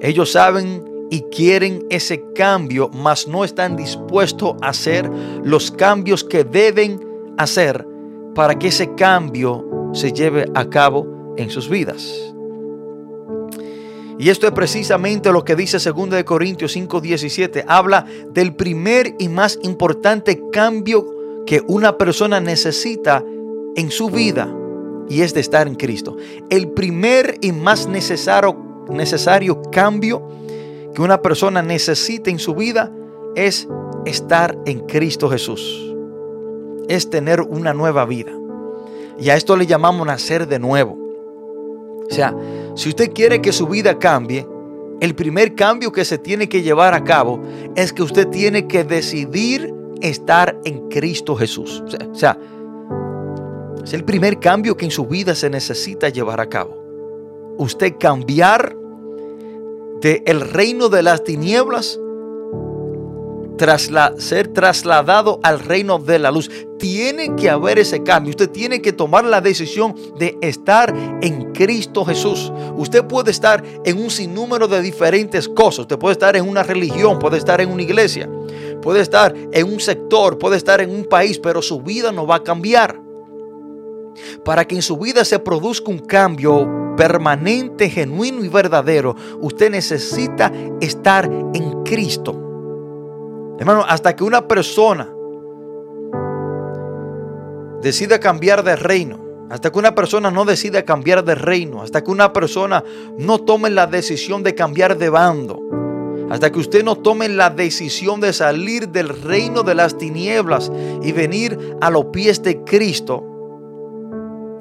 [0.00, 5.10] Ellos saben y quieren ese cambio, mas no están dispuestos a hacer
[5.42, 7.00] los cambios que deben
[7.36, 7.86] hacer
[8.34, 12.34] para que ese cambio se lleve a cabo en sus vidas.
[14.18, 19.28] Y esto es precisamente lo que dice 2 de Corintios 5:17, habla del primer y
[19.28, 23.24] más importante cambio que una persona necesita
[23.76, 24.52] en su vida
[25.08, 26.16] y es de estar en Cristo.
[26.50, 30.28] El primer y más necesario, necesario cambio
[30.98, 32.90] que una persona necesita en su vida
[33.36, 33.68] es
[34.04, 35.94] estar en Cristo Jesús.
[36.88, 38.32] Es tener una nueva vida.
[39.16, 40.98] Y a esto le llamamos nacer de nuevo.
[42.10, 42.34] O sea,
[42.74, 44.44] si usted quiere que su vida cambie,
[45.00, 47.40] el primer cambio que se tiene que llevar a cabo
[47.76, 51.80] es que usted tiene que decidir estar en Cristo Jesús.
[52.10, 52.36] O sea,
[53.84, 56.76] es el primer cambio que en su vida se necesita llevar a cabo.
[57.56, 58.74] Usted cambiar
[60.00, 61.98] de el reino de las tinieblas
[64.18, 66.50] ser trasladado al reino de la luz.
[66.78, 68.30] Tiene que haber ese cambio.
[68.30, 72.52] Usted tiene que tomar la decisión de estar en Cristo Jesús.
[72.76, 75.80] Usted puede estar en un sinnúmero de diferentes cosas.
[75.80, 78.30] Usted puede estar en una religión, puede estar en una iglesia,
[78.80, 82.36] puede estar en un sector, puede estar en un país, pero su vida no va
[82.36, 83.00] a cambiar.
[84.44, 90.52] Para que en su vida se produzca un cambio permanente, genuino y verdadero, usted necesita
[90.80, 92.32] estar en Cristo.
[93.60, 95.08] Hermano, hasta que una persona
[97.80, 102.10] decida cambiar de reino, hasta que una persona no decida cambiar de reino, hasta que
[102.10, 102.82] una persona
[103.16, 105.62] no tome la decisión de cambiar de bando,
[106.30, 111.12] hasta que usted no tome la decisión de salir del reino de las tinieblas y
[111.12, 113.37] venir a los pies de Cristo,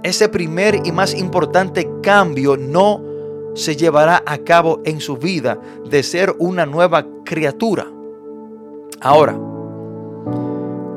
[0.03, 3.01] ese primer y más importante cambio no
[3.55, 7.87] se llevará a cabo en su vida de ser una nueva criatura.
[9.01, 9.37] Ahora,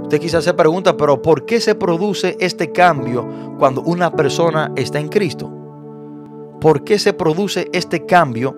[0.02, 3.26] usted quizás se pregunta, pero ¿por qué se produce este cambio
[3.58, 5.50] cuando una persona está en Cristo?
[6.60, 8.54] ¿Por qué se produce este cambio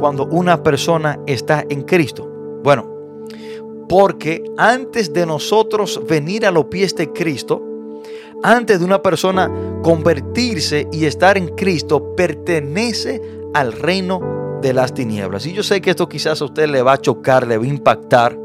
[0.00, 2.28] cuando una persona está en Cristo?
[2.64, 2.96] Bueno,
[3.88, 7.62] porque antes de nosotros venir a los pies de Cristo,
[8.42, 9.50] antes de una persona
[9.82, 13.20] convertirse y estar en Cristo, pertenece
[13.54, 15.46] al reino de las tinieblas.
[15.46, 17.68] Y yo sé que esto quizás a usted le va a chocar, le va a
[17.68, 18.38] impactar.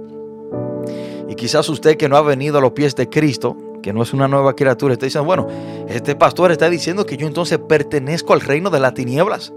[1.30, 4.13] Y quizás usted que no ha venido a los pies de Cristo, que no es
[4.13, 5.47] una nueva criatura, está diciendo, bueno,
[5.88, 9.53] este pastor está diciendo que yo entonces pertenezco al reino de las tinieblas.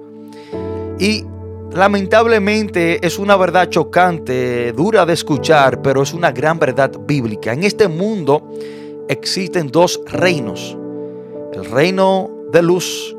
[0.98, 1.24] Y
[1.72, 7.52] lamentablemente es una verdad chocante, dura de escuchar, pero es una gran verdad bíblica.
[7.52, 8.48] En este mundo
[9.08, 10.76] existen dos reinos.
[11.52, 13.14] El reino de luz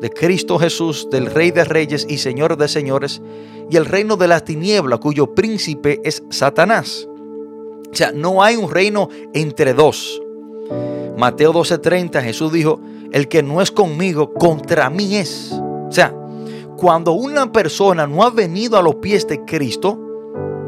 [0.00, 3.22] de Cristo Jesús, del Rey de Reyes y Señor de Señores,
[3.70, 7.08] y el reino de las tinieblas, cuyo príncipe es Satanás.
[7.90, 10.20] O sea, no hay un reino entre dos.
[11.16, 12.80] Mateo 12:30 Jesús dijo,
[13.12, 15.52] el que no es conmigo, contra mí es.
[15.52, 16.14] O sea,
[16.76, 19.98] cuando una persona no ha venido a los pies de Cristo,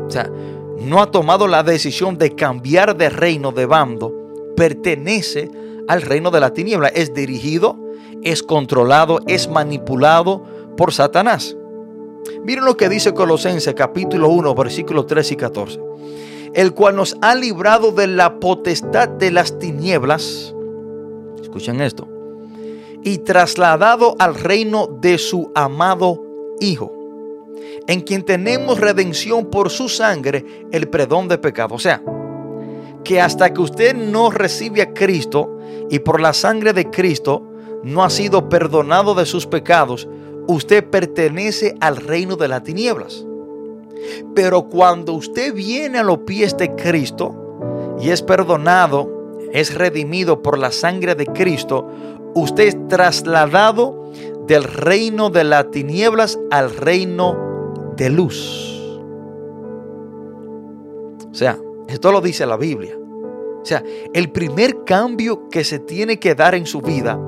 [0.07, 0.31] o sea,
[0.79, 4.13] no ha tomado la decisión de cambiar de reino, de bando,
[4.57, 5.51] pertenece
[5.89, 6.89] al reino de la tiniebla.
[6.89, 7.79] Es dirigido,
[8.23, 10.45] es controlado, es manipulado
[10.77, 11.57] por Satanás.
[12.43, 15.81] Miren lo que dice Colosenses capítulo 1, versículos 3 y 14
[16.55, 20.55] el cual nos ha librado de la potestad de las tinieblas.
[21.43, 22.09] Escuchen esto.
[23.03, 26.23] Y trasladado al reino de su amado
[26.61, 26.93] Hijo,
[27.89, 31.75] en quien tenemos redención por su sangre, el perdón de pecado.
[31.75, 32.01] O sea,
[33.05, 35.59] que hasta que usted no recibe a Cristo
[35.91, 37.43] y por la sangre de Cristo
[37.83, 40.09] no ha sido perdonado de sus pecados,
[40.49, 43.25] usted pertenece al reino de las tinieblas.
[44.35, 50.59] Pero cuando usted viene a los pies de Cristo y es perdonado, es redimido por
[50.59, 51.89] la sangre de Cristo,
[52.35, 54.11] usted es trasladado
[54.47, 58.71] del reino de las tinieblas al reino de luz.
[61.31, 62.97] O sea, esto lo dice la Biblia.
[62.97, 63.83] O sea,
[64.13, 67.19] el primer cambio que se tiene que dar en su vida,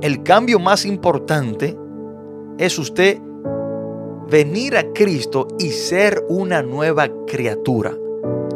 [0.00, 1.76] el cambio más importante,
[2.58, 3.18] es usted
[4.30, 7.94] venir a Cristo y ser una nueva criatura.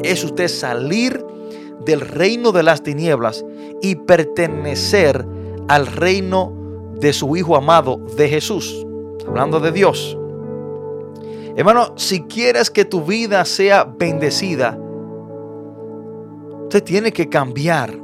[0.03, 1.23] Es usted salir
[1.85, 3.45] del reino de las tinieblas
[3.83, 5.27] y pertenecer
[5.69, 6.53] al reino
[6.99, 8.87] de su Hijo amado, de Jesús.
[9.27, 10.17] Hablando de Dios.
[11.57, 14.79] Hermano, si quieres que tu vida sea bendecida,
[16.69, 17.99] usted tiene que cambiar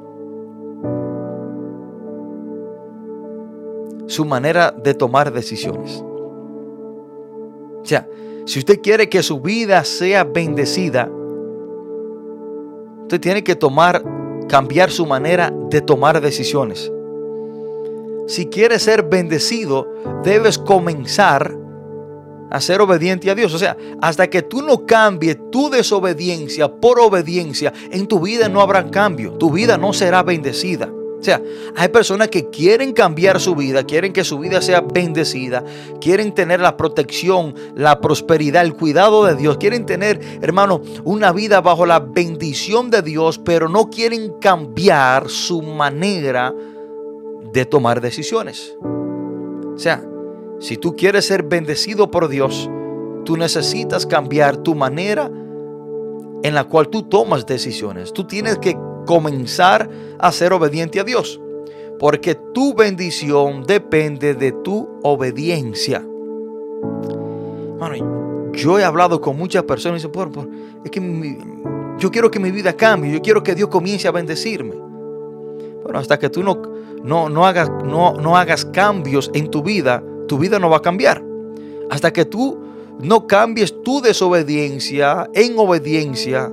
[4.07, 6.03] su manera de tomar decisiones.
[6.03, 8.09] O sea,
[8.47, 11.11] si usted quiere que su vida sea bendecida,
[13.03, 14.03] usted tiene que tomar,
[14.49, 16.91] cambiar su manera de tomar decisiones.
[18.27, 19.87] Si quieres ser bendecido,
[20.23, 21.55] debes comenzar
[22.51, 23.53] a ser obediente a Dios.
[23.55, 28.61] O sea, hasta que tú no cambies tu desobediencia por obediencia, en tu vida no
[28.61, 29.33] habrá cambio.
[29.33, 30.91] Tu vida no será bendecida.
[31.25, 31.41] O sea,
[31.75, 35.65] hay personas que quieren cambiar su vida, quieren que su vida sea bendecida,
[35.99, 41.63] quieren tener la protección, la prosperidad, el cuidado de Dios, quieren tener, hermano, una vida
[41.63, 46.55] bajo la bendición de Dios, pero no quieren cambiar su manera
[47.55, 48.77] de tomar decisiones.
[48.83, 50.05] O sea,
[50.61, 52.71] si tú quieres ser bendecido por Dios,
[53.25, 55.31] tú necesitas cambiar tu manera
[56.43, 58.13] en la cual tú tomas decisiones.
[58.13, 58.77] Tú tienes que
[59.07, 59.89] comenzar
[60.19, 61.41] a ser obediente a Dios.
[61.99, 66.05] Porque tu bendición depende de tu obediencia.
[68.53, 70.49] yo he hablado con muchas personas y dicen, por,
[70.85, 71.01] es que
[71.99, 74.75] yo quiero que mi vida cambie, yo quiero que Dios comience a bendecirme.
[75.83, 76.61] Bueno, hasta que tú no,
[77.03, 80.83] no, no, hagas, no, no hagas cambios en tu vida, tu vida no va a
[80.83, 81.23] cambiar.
[81.91, 82.59] Hasta que tú
[82.99, 86.51] no cambies tu desobediencia en obediencia,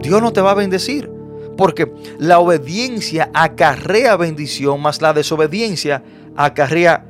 [0.00, 1.10] Dios no te va a bendecir.
[1.56, 6.02] Porque la obediencia acarrea bendición, más la desobediencia
[6.36, 7.06] acarrea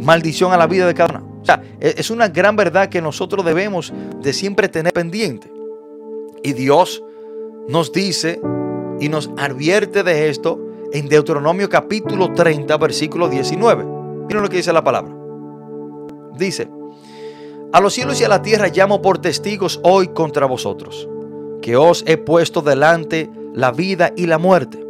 [0.00, 1.38] maldición a la vida de cada uno.
[1.42, 5.52] O sea, e, es una gran verdad que nosotros debemos de siempre tener pendiente.
[6.42, 7.02] Y Dios
[7.68, 8.40] nos dice
[9.00, 10.58] y nos advierte de esto
[10.92, 13.84] en Deuteronomio capítulo 30, versículo 19.
[14.26, 15.19] Miren lo que dice la palabra.
[16.40, 16.68] Dice,
[17.72, 21.08] a los cielos y a la tierra llamo por testigos hoy contra vosotros,
[21.62, 24.84] que os he puesto delante la vida y la muerte,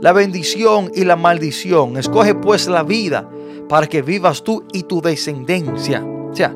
[0.00, 1.96] la bendición y la maldición.
[1.96, 3.28] Escoge pues la vida
[3.68, 6.04] para que vivas tú y tu descendencia.
[6.04, 6.54] O sea,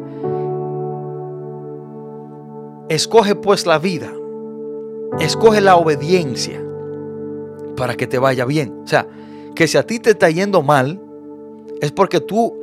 [2.88, 4.12] escoge pues la vida,
[5.18, 6.62] escoge la obediencia
[7.76, 8.82] para que te vaya bien.
[8.84, 9.08] O sea,
[9.54, 11.00] que si a ti te está yendo mal,
[11.80, 12.54] es porque tú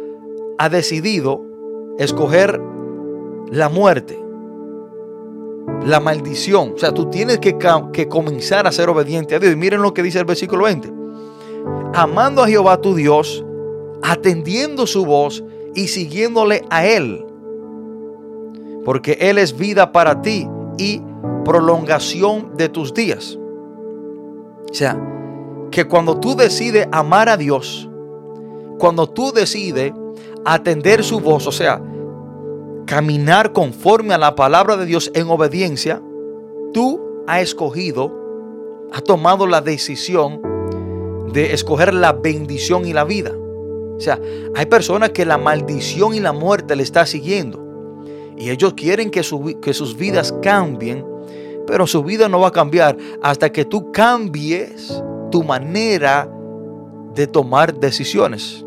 [0.58, 1.55] has decidido
[1.98, 2.62] escoger
[3.52, 4.26] la muerte
[5.86, 6.74] la maldición.
[6.76, 7.58] O sea, tú tienes que,
[7.94, 9.54] que, comenzar a ser obediente a Dios.
[9.54, 10.92] Y miren lo que dice el versículo 20.
[11.94, 13.44] Amando a Jehová tu Dios,
[14.02, 15.44] atendiendo su voz
[15.74, 17.26] y siguiéndole a Él.
[18.84, 21.02] Porque Él es vida para ti y
[21.44, 23.38] prolongación de tus días.
[24.70, 25.00] O sea,
[25.72, 27.90] que cuando tú decides amar a Dios,
[28.78, 29.94] cuando tú decides
[30.46, 31.82] atender su voz, o sea,
[32.86, 36.02] caminar conforme a la palabra de Dios en obediencia,
[36.74, 38.14] tú has escogido,
[38.94, 40.42] has tomado la decisión
[41.34, 43.32] de escoger la bendición y la vida.
[43.36, 44.20] O sea,
[44.56, 47.64] hay personas que la maldición y la muerte le está siguiendo.
[48.38, 49.22] Y ellos quieren que,
[49.62, 51.06] que sus vidas cambien,
[51.66, 56.30] pero su vida no va a cambiar hasta que tú cambies tu manera
[57.16, 58.65] de tomar decisiones.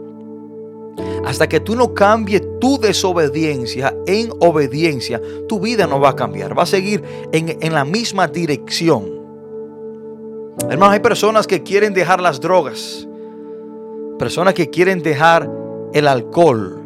[1.25, 6.59] Hasta que tú no cambies tu desobediencia en obediencia, tu vida no va a cambiar.
[6.59, 9.19] Va a seguir en, la misma dirección.
[10.69, 13.07] Hermanos, hay personas que quieren dejar las drogas.
[14.19, 15.51] Personas que quieren dejar
[15.93, 16.83] el alcohol.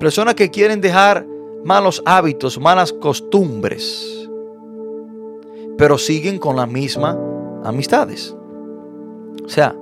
[0.00, 1.26] Personas que quieren dejar
[1.64, 4.28] malos hábitos, malas costumbres.
[5.76, 7.16] Pero siguen con las mismas
[7.64, 8.34] amistades.
[9.44, 9.76] O sea,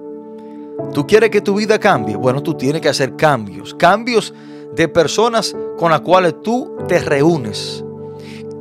[0.92, 2.16] ¿Tú quieres que tu vida cambie?
[2.16, 3.74] Bueno, tú tienes que hacer cambios.
[3.74, 4.32] Cambios
[4.74, 7.84] de personas con las cuales tú te reúnes.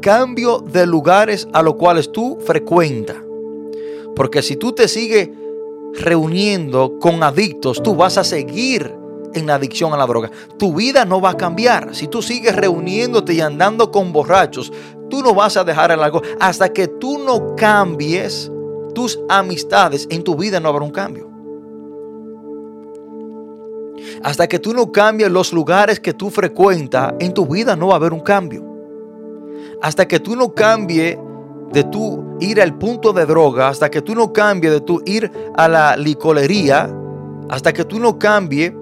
[0.01, 3.17] Cambio de lugares a los cuales tú frecuentas.
[4.15, 5.29] Porque si tú te sigues
[5.93, 8.93] reuniendo con adictos, tú vas a seguir
[9.33, 10.29] en la adicción a la droga.
[10.57, 11.95] Tu vida no va a cambiar.
[11.95, 14.71] Si tú sigues reuniéndote y andando con borrachos,
[15.09, 16.23] tú no vas a dejar el alcohol.
[16.39, 18.51] Hasta que tú no cambies
[18.93, 21.32] tus amistades, en tu vida no habrá un cambio.
[24.23, 27.93] Hasta que tú no cambies los lugares que tú frecuentas, en tu vida no va
[27.93, 28.63] a haber un cambio.
[29.81, 31.17] Hasta que tú no cambies
[31.73, 35.29] de tu ir al punto de droga, hasta que tú no cambies de tu ir
[35.55, 36.89] a la licolería,
[37.49, 38.73] hasta que tú no cambies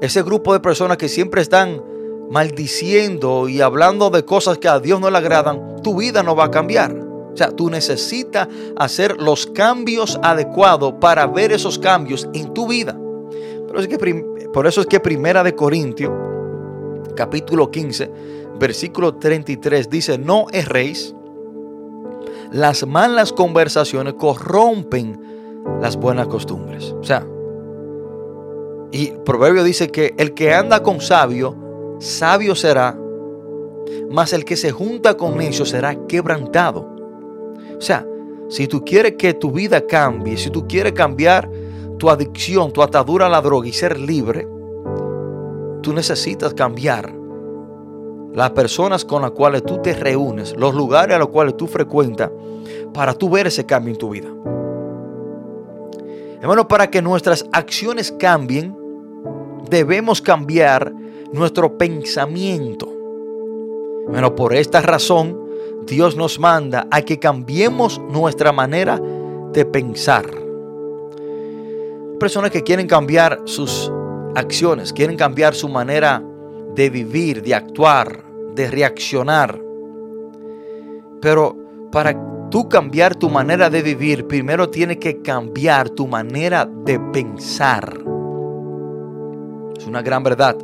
[0.00, 1.82] ese grupo de personas que siempre están
[2.30, 6.44] maldiciendo y hablando de cosas que a Dios no le agradan, tu vida no va
[6.44, 6.94] a cambiar.
[6.94, 8.46] O sea, tú necesitas
[8.76, 12.96] hacer los cambios adecuados para ver esos cambios en tu vida.
[13.66, 13.98] Pero es que,
[14.54, 16.12] por eso es que Primera de Corintios,
[17.16, 18.10] capítulo 15,
[18.58, 21.12] versículo 33 dice, no erréis,
[22.52, 25.20] las malas conversaciones corrompen
[25.80, 26.94] las buenas costumbres.
[27.00, 27.26] O sea,
[28.92, 32.96] y Proverbio dice que el que anda con sabio, sabio será,
[34.08, 36.88] mas el que se junta con necio será quebrantado.
[37.76, 38.06] O sea,
[38.48, 41.50] si tú quieres que tu vida cambie, si tú quieres cambiar
[42.04, 44.46] tu adicción, tu atadura a la droga y ser libre,
[45.80, 47.10] tú necesitas cambiar
[48.34, 52.30] las personas con las cuales tú te reúnes, los lugares a los cuales tú frecuentas,
[52.92, 54.28] para tú ver ese cambio en tu vida.
[56.42, 58.76] Hermano, para que nuestras acciones cambien,
[59.70, 60.92] debemos cambiar
[61.32, 62.86] nuestro pensamiento.
[64.10, 65.40] Bueno, por esta razón,
[65.86, 69.00] Dios nos manda a que cambiemos nuestra manera
[69.54, 70.43] de pensar.
[72.18, 73.92] Personas que quieren cambiar sus
[74.34, 76.22] acciones, quieren cambiar su manera
[76.74, 79.60] de vivir, de actuar, de reaccionar.
[81.20, 81.56] Pero
[81.90, 82.16] para
[82.50, 87.98] tú cambiar tu manera de vivir, primero tienes que cambiar tu manera de pensar.
[89.76, 90.56] Es una gran verdad.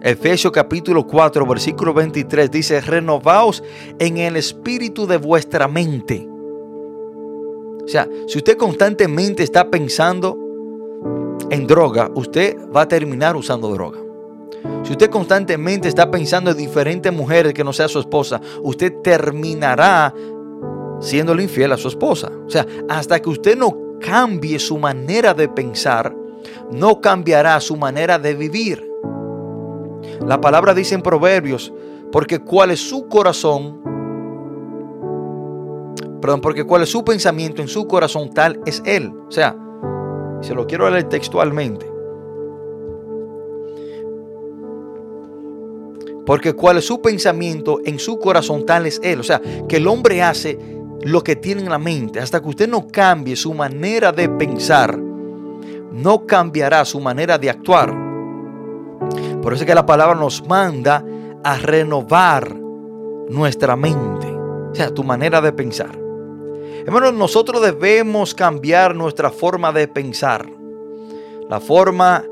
[0.00, 3.62] Efesios capítulo 4, versículo 23 dice, renovaos
[3.98, 6.28] en el espíritu de vuestra mente.
[7.84, 10.41] O sea, si usted constantemente está pensando
[11.50, 13.98] en droga, usted va a terminar usando droga.
[14.84, 20.14] Si usted constantemente está pensando en diferentes mujeres que no sea su esposa, usted terminará
[21.00, 22.30] siendo infiel a su esposa.
[22.46, 26.14] O sea, hasta que usted no cambie su manera de pensar,
[26.70, 28.88] no cambiará su manera de vivir.
[30.26, 31.72] La palabra dice en Proverbios,
[32.10, 33.80] porque cuál es su corazón,
[36.20, 39.12] perdón, porque cuál es su pensamiento en su corazón, tal es él.
[39.26, 39.56] O sea,
[40.42, 41.90] se lo quiero leer textualmente.
[46.24, 49.20] Porque cuál es su pensamiento en su corazón, tal es él.
[49.20, 50.58] O sea, que el hombre hace
[51.02, 52.20] lo que tiene en la mente.
[52.20, 57.92] Hasta que usted no cambie su manera de pensar, no cambiará su manera de actuar.
[59.42, 61.04] Por eso es que la palabra nos manda
[61.42, 62.54] a renovar
[63.28, 64.28] nuestra mente.
[64.28, 66.01] O sea, tu manera de pensar.
[66.84, 70.48] Hermanos, nosotros debemos cambiar nuestra forma de pensar.
[71.48, 72.24] La forma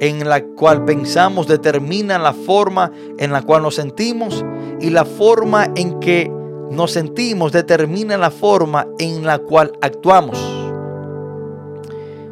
[0.00, 4.44] en la cual pensamos determina la forma en la cual nos sentimos
[4.80, 6.30] y la forma en que
[6.70, 10.38] nos sentimos determina la forma en la cual actuamos.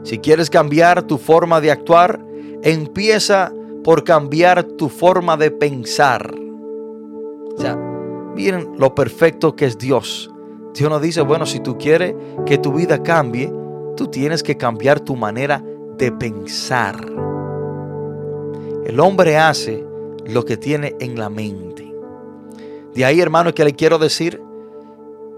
[0.02, 2.24] Si quieres cambiar tu forma de actuar,
[2.62, 3.52] empieza
[3.82, 6.34] por cambiar tu forma de pensar.
[7.56, 7.76] O sea,
[8.34, 10.30] miren lo perfecto que es Dios.
[10.76, 12.14] Dios nos dice, bueno, si tú quieres
[12.44, 13.50] que tu vida cambie,
[13.96, 15.64] tú tienes que cambiar tu manera
[15.96, 16.96] de pensar.
[18.84, 19.84] El hombre hace
[20.26, 21.90] lo que tiene en la mente.
[22.94, 24.40] De ahí, hermano, que le quiero decir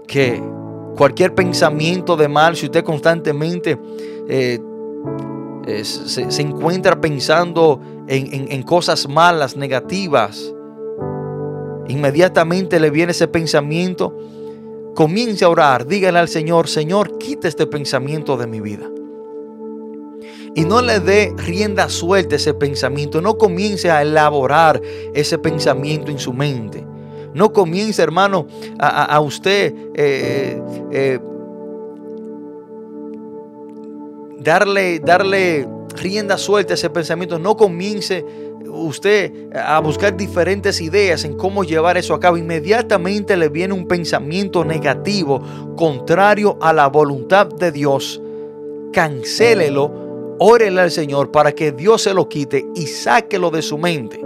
[0.07, 0.43] que
[0.97, 3.79] cualquier pensamiento de mal, si usted constantemente
[4.27, 4.59] eh,
[5.65, 10.53] eh, se, encuentra pensando en, en cosas malas, negativas,
[11.87, 14.17] inmediatamente le viene ese pensamiento,
[14.95, 18.89] comience a orar, dígale al Señor, Señor, quita este pensamiento de mi vida
[20.55, 23.21] y no le dé rienda suelta a ese pensamiento.
[23.21, 24.81] No comience a elaborar
[25.13, 26.85] ese pensamiento en su mente.
[27.33, 28.47] No comience, hermano,
[28.79, 30.61] a, usted eh,
[30.91, 31.19] eh,
[34.39, 37.37] darle, darle rienda suelta a ese pensamiento.
[37.37, 38.25] No comience
[38.69, 42.37] usted a buscar diferentes ideas en cómo llevar eso a cabo.
[42.37, 45.41] Inmediatamente le viene un pensamiento negativo,
[45.75, 48.21] contrario a la voluntad de Dios.
[48.93, 50.09] Cancélelo
[50.39, 54.19] órele al Señor para que Dios se lo quite y sáquelo de su mente.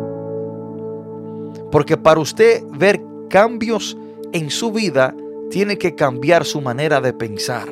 [1.72, 3.98] Porque para usted ver cambios
[4.32, 5.16] en su vida,
[5.50, 7.68] tiene que cambiar su manera de pensar.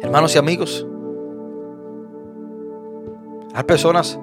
[0.00, 0.86] Hermanos y amigos,
[3.54, 4.18] Hay personas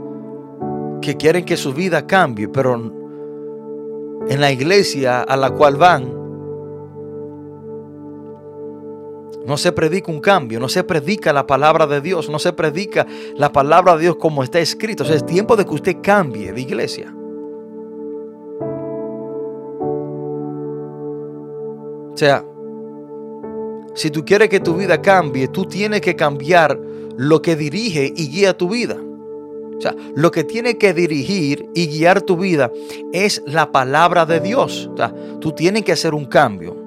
[1.02, 6.22] que quieren que su vida cambie, pero en la iglesia a la cual van
[9.46, 13.08] no se predica un cambio, no se predica la palabra de Dios, no se predica
[13.36, 15.04] la palabra de Dios como está escrito.
[15.04, 17.14] O sea, es tiempo de que usted cambie de iglesia.
[22.14, 22.46] O sea,
[23.96, 26.80] si tú quieres que tu vida cambie, tú tienes que cambiar
[27.18, 28.98] lo que dirige y guía tu vida.
[29.82, 32.72] O sea, lo que tiene que dirigir y guiar tu vida
[33.14, 34.92] es la palabra de Dios.
[34.94, 36.78] O sea, tú tienes que hacer un cambio.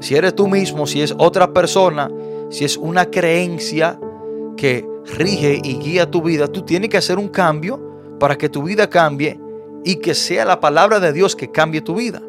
[0.00, 2.10] Si eres tú mismo, si es otra persona,
[2.50, 4.00] si es una creencia
[4.56, 4.84] que
[5.16, 7.80] rige y guía tu vida, tú tienes que hacer un cambio
[8.18, 9.38] para que tu vida cambie
[9.84, 12.20] y que sea la palabra de Dios que cambie tu vida.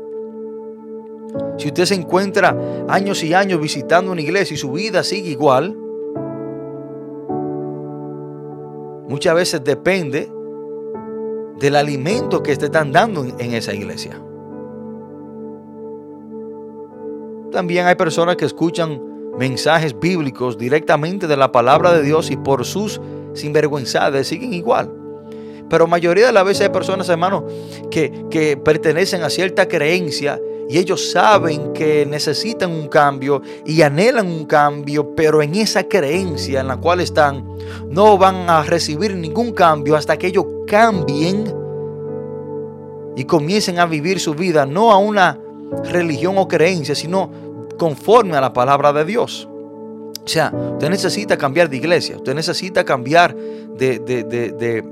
[1.58, 2.56] Si usted se encuentra
[2.88, 5.76] años y años visitando una iglesia y su vida sigue igual,
[9.08, 10.30] muchas veces depende
[11.60, 14.20] del alimento que te están dando en esa iglesia.
[17.52, 19.02] También hay personas que escuchan
[19.38, 23.00] mensajes bíblicos directamente de la palabra de Dios y por sus
[23.34, 24.92] sinvergüenzades siguen igual.
[25.70, 27.44] Pero mayoría de las veces hay personas, hermanos,
[27.90, 34.28] que, que pertenecen a cierta creencia y ellos saben que necesitan un cambio y anhelan
[34.28, 37.46] un cambio, pero en esa creencia en la cual están,
[37.90, 41.54] no van a recibir ningún cambio hasta que ellos cambien
[43.16, 45.40] y comiencen a vivir su vida, no a una
[45.92, 47.30] religión o creencia, sino
[47.78, 49.48] conforme a la palabra de Dios.
[50.24, 54.84] O sea, usted necesita cambiar de iglesia, usted necesita cambiar de,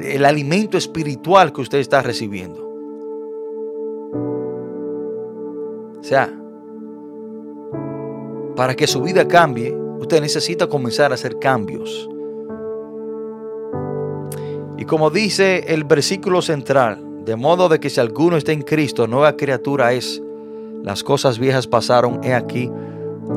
[0.00, 2.63] el alimento espiritual que usted está recibiendo.
[6.04, 6.30] O sea,
[8.56, 12.10] para que su vida cambie, usted necesita comenzar a hacer cambios.
[14.76, 19.06] Y como dice el versículo central, de modo de que si alguno está en Cristo,
[19.06, 20.20] nueva criatura es.
[20.82, 22.70] Las cosas viejas pasaron, he aquí,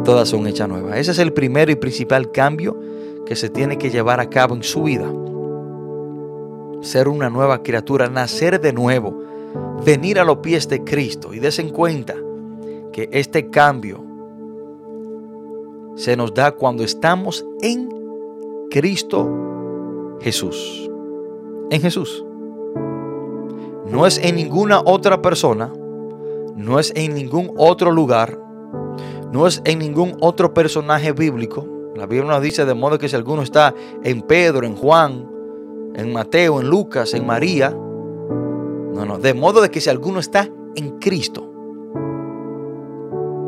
[0.03, 0.97] todas son hechas nuevas.
[0.97, 2.77] Ese es el primero y principal cambio
[3.25, 5.09] que se tiene que llevar a cabo en su vida.
[6.81, 9.17] Ser una nueva criatura, nacer de nuevo,
[9.85, 12.13] venir a los pies de Cristo y des en cuenta
[12.97, 14.03] que este cambio
[15.95, 17.89] se nos da cuando estamos en
[18.71, 20.89] Cristo Jesús.
[21.69, 22.25] En Jesús.
[23.85, 25.71] No es en ninguna otra persona,
[26.55, 28.35] no es en ningún otro lugar,
[29.31, 31.67] no es en ningún otro personaje bíblico.
[31.95, 35.29] La Biblia nos dice de modo que si alguno está en Pedro, en Juan,
[35.93, 40.49] en Mateo, en Lucas, en María, no, no, de modo de que si alguno está
[40.73, 41.56] en Cristo.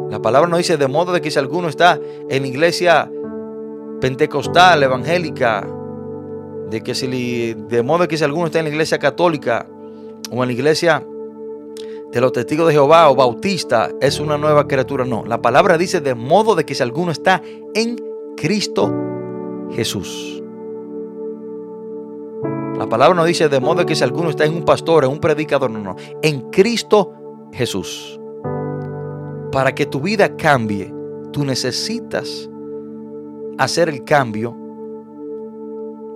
[0.10, 2.00] La palabra nos dice de modo de que si alguno está
[2.30, 3.12] en iglesia
[4.02, 5.68] pentecostal, evangélica,
[6.70, 9.68] de que si de modo de que si alguno está en la iglesia católica
[10.32, 11.06] o en la iglesia
[12.12, 15.06] de los testigos de Jehová o bautista es una nueva criatura.
[15.06, 17.42] No, la palabra dice de modo de que si alguno está
[17.76, 17.98] en
[18.36, 18.92] Cristo
[19.72, 20.42] Jesús.
[22.78, 25.12] La palabra no dice de modo de que si alguno está en un pastor, en
[25.12, 27.14] un predicador, no, no, en Cristo
[27.52, 28.19] Jesús.
[29.52, 30.94] Para que tu vida cambie,
[31.32, 32.50] tú necesitas
[33.58, 34.56] hacer el cambio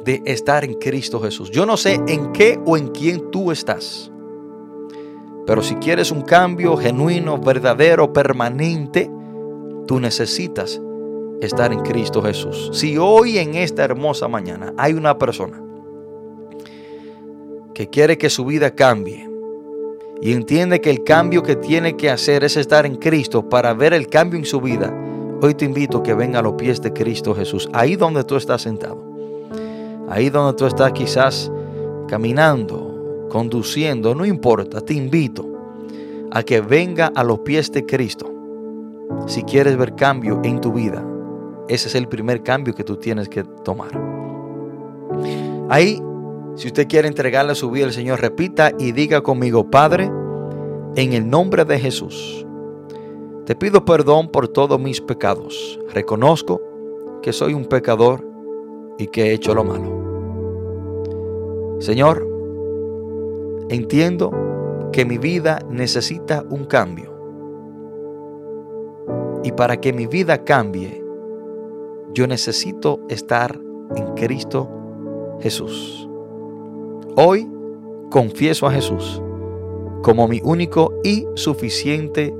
[0.05, 1.49] de estar en Cristo Jesús.
[1.51, 4.11] Yo no sé en qué o en quién tú estás.
[5.45, 9.09] Pero si quieres un cambio genuino, verdadero, permanente,
[9.87, 10.81] tú necesitas
[11.41, 12.69] estar en Cristo Jesús.
[12.73, 15.61] Si hoy en esta hermosa mañana hay una persona
[17.73, 19.29] que quiere que su vida cambie,
[20.23, 23.93] y entiende que el cambio que tiene que hacer es estar en Cristo para ver
[23.93, 24.97] el cambio en su vida,
[25.41, 28.37] hoy te invito a que venga a los pies de Cristo Jesús, ahí donde tú
[28.37, 29.03] estás sentado,
[30.07, 31.51] ahí donde tú estás quizás
[32.07, 35.45] caminando, conduciendo, no importa, te invito
[36.31, 38.31] a que venga a los pies de Cristo.
[39.27, 41.05] Si quieres ver cambio en tu vida,
[41.67, 43.91] ese es el primer cambio que tú tienes que tomar.
[45.67, 46.01] Ahí
[46.55, 50.11] si usted quiere entregarle su vida al Señor, repita y diga conmigo, Padre,
[50.95, 52.45] en el nombre de Jesús,
[53.45, 55.79] te pido perdón por todos mis pecados.
[55.93, 56.61] Reconozco
[57.21, 58.25] que soy un pecador
[58.97, 60.03] y que he hecho lo malo.
[61.79, 62.27] Señor,
[63.69, 64.31] entiendo
[64.91, 67.11] que mi vida necesita un cambio.
[69.43, 71.03] Y para que mi vida cambie,
[72.13, 73.59] yo necesito estar
[73.95, 74.69] en Cristo
[75.41, 76.02] Jesús.
[77.15, 77.47] Hoy
[78.09, 79.21] confieso a Jesús
[80.01, 82.35] como mi único y suficiente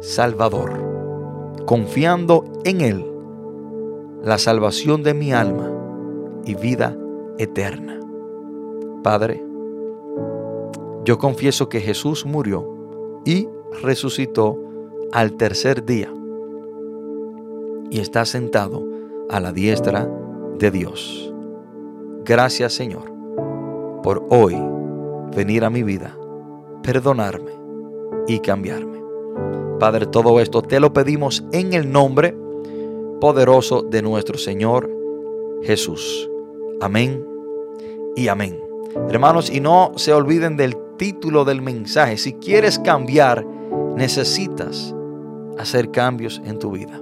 [0.00, 3.06] Salvador, confiando en Él
[4.22, 5.72] la salvación de mi alma
[6.44, 6.94] y vida
[7.38, 7.98] eterna.
[9.02, 9.42] Padre,
[11.04, 13.48] yo confieso que Jesús murió y
[13.82, 14.58] resucitó
[15.12, 16.12] al tercer día
[17.90, 18.86] y está sentado
[19.30, 20.06] a la diestra
[20.58, 21.32] de Dios.
[22.22, 23.09] Gracias Señor
[24.02, 24.56] por hoy
[25.34, 26.16] venir a mi vida,
[26.82, 27.52] perdonarme
[28.26, 29.00] y cambiarme.
[29.78, 32.36] Padre, todo esto te lo pedimos en el nombre
[33.20, 34.90] poderoso de nuestro Señor
[35.62, 36.28] Jesús.
[36.80, 37.24] Amén
[38.16, 38.58] y amén.
[39.08, 42.16] Hermanos, y no se olviden del título del mensaje.
[42.16, 43.46] Si quieres cambiar,
[43.96, 44.94] necesitas
[45.58, 47.00] hacer cambios en tu vida.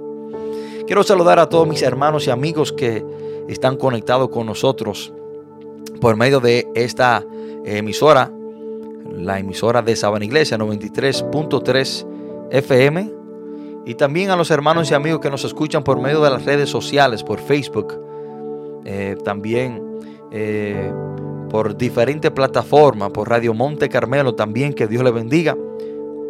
[0.85, 3.05] Quiero saludar a todos mis hermanos y amigos que
[3.47, 5.13] están conectados con nosotros
[5.99, 7.25] por medio de esta
[7.65, 8.31] emisora,
[9.11, 12.05] la emisora de Sabana Iglesia 93.3
[12.51, 13.13] FM.
[13.85, 16.69] Y también a los hermanos y amigos que nos escuchan por medio de las redes
[16.69, 17.99] sociales, por Facebook,
[18.85, 19.81] eh, también
[20.31, 20.91] eh,
[21.49, 25.57] por diferentes plataformas, por Radio Monte Carmelo también, que Dios le bendiga.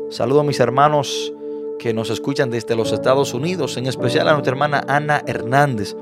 [0.09, 1.33] Saludo a mis hermanos
[1.77, 5.95] que nos escuchan desde los Estados Unidos, en especial a nuestra hermana Ana Hernández.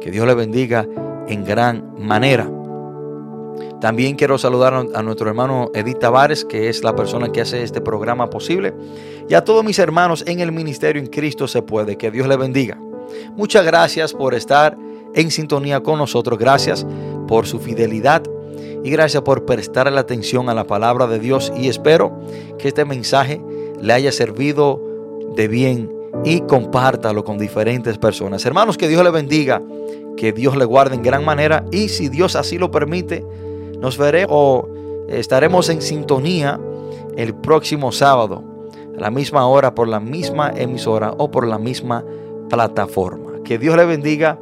[0.00, 0.88] Que Dios le bendiga
[1.28, 2.50] en gran manera.
[3.80, 7.80] También quiero saludar a nuestro hermano Edith Tavares, que es la persona que hace este
[7.80, 8.74] programa posible.
[9.28, 11.96] Y a todos mis hermanos en el ministerio en Cristo se puede.
[11.96, 12.78] Que Dios le bendiga.
[13.36, 14.76] Muchas gracias por estar
[15.14, 16.38] en sintonía con nosotros.
[16.38, 16.86] Gracias
[17.26, 18.22] por su fidelidad
[18.84, 22.18] y gracias por prestar la atención a la palabra de Dios y espero
[22.58, 23.40] que este mensaje
[23.80, 24.80] le haya servido
[25.36, 25.90] de bien
[26.24, 28.44] y compártalo con diferentes personas.
[28.44, 29.62] Hermanos, que Dios le bendiga,
[30.16, 33.24] que Dios le guarde en gran manera y si Dios así lo permite,
[33.80, 34.68] nos veremos o
[35.08, 36.60] estaremos en sintonía
[37.16, 38.44] el próximo sábado
[38.96, 42.04] a la misma hora por la misma emisora o por la misma
[42.48, 43.42] plataforma.
[43.44, 44.38] Que Dios le bendiga,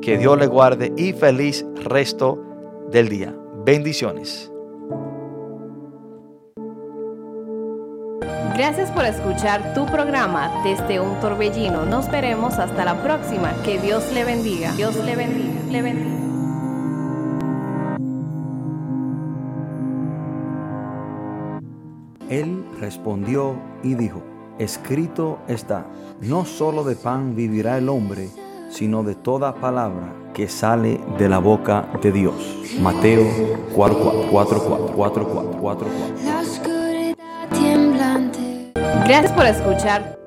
[0.00, 2.38] que Dios le guarde y feliz resto
[2.90, 3.34] del día.
[3.64, 4.50] Bendiciones.
[8.58, 11.84] Gracias por escuchar tu programa desde un torbellino.
[11.84, 13.52] Nos veremos hasta la próxima.
[13.64, 14.72] Que Dios le bendiga.
[14.72, 15.60] Dios le bendiga.
[15.70, 16.27] Le bendiga.
[22.30, 24.22] Él respondió y dijo,
[24.58, 25.86] escrito está,
[26.20, 28.28] no solo de pan vivirá el hombre,
[28.70, 32.34] sino de toda palabra que sale de la boca de Dios.
[32.80, 33.24] Mateo
[33.74, 35.88] 4, 4, 4, 4, 4, 4,
[36.24, 37.16] La oscuridad
[37.50, 38.72] temblante.
[39.06, 40.17] Gracias por escuchar.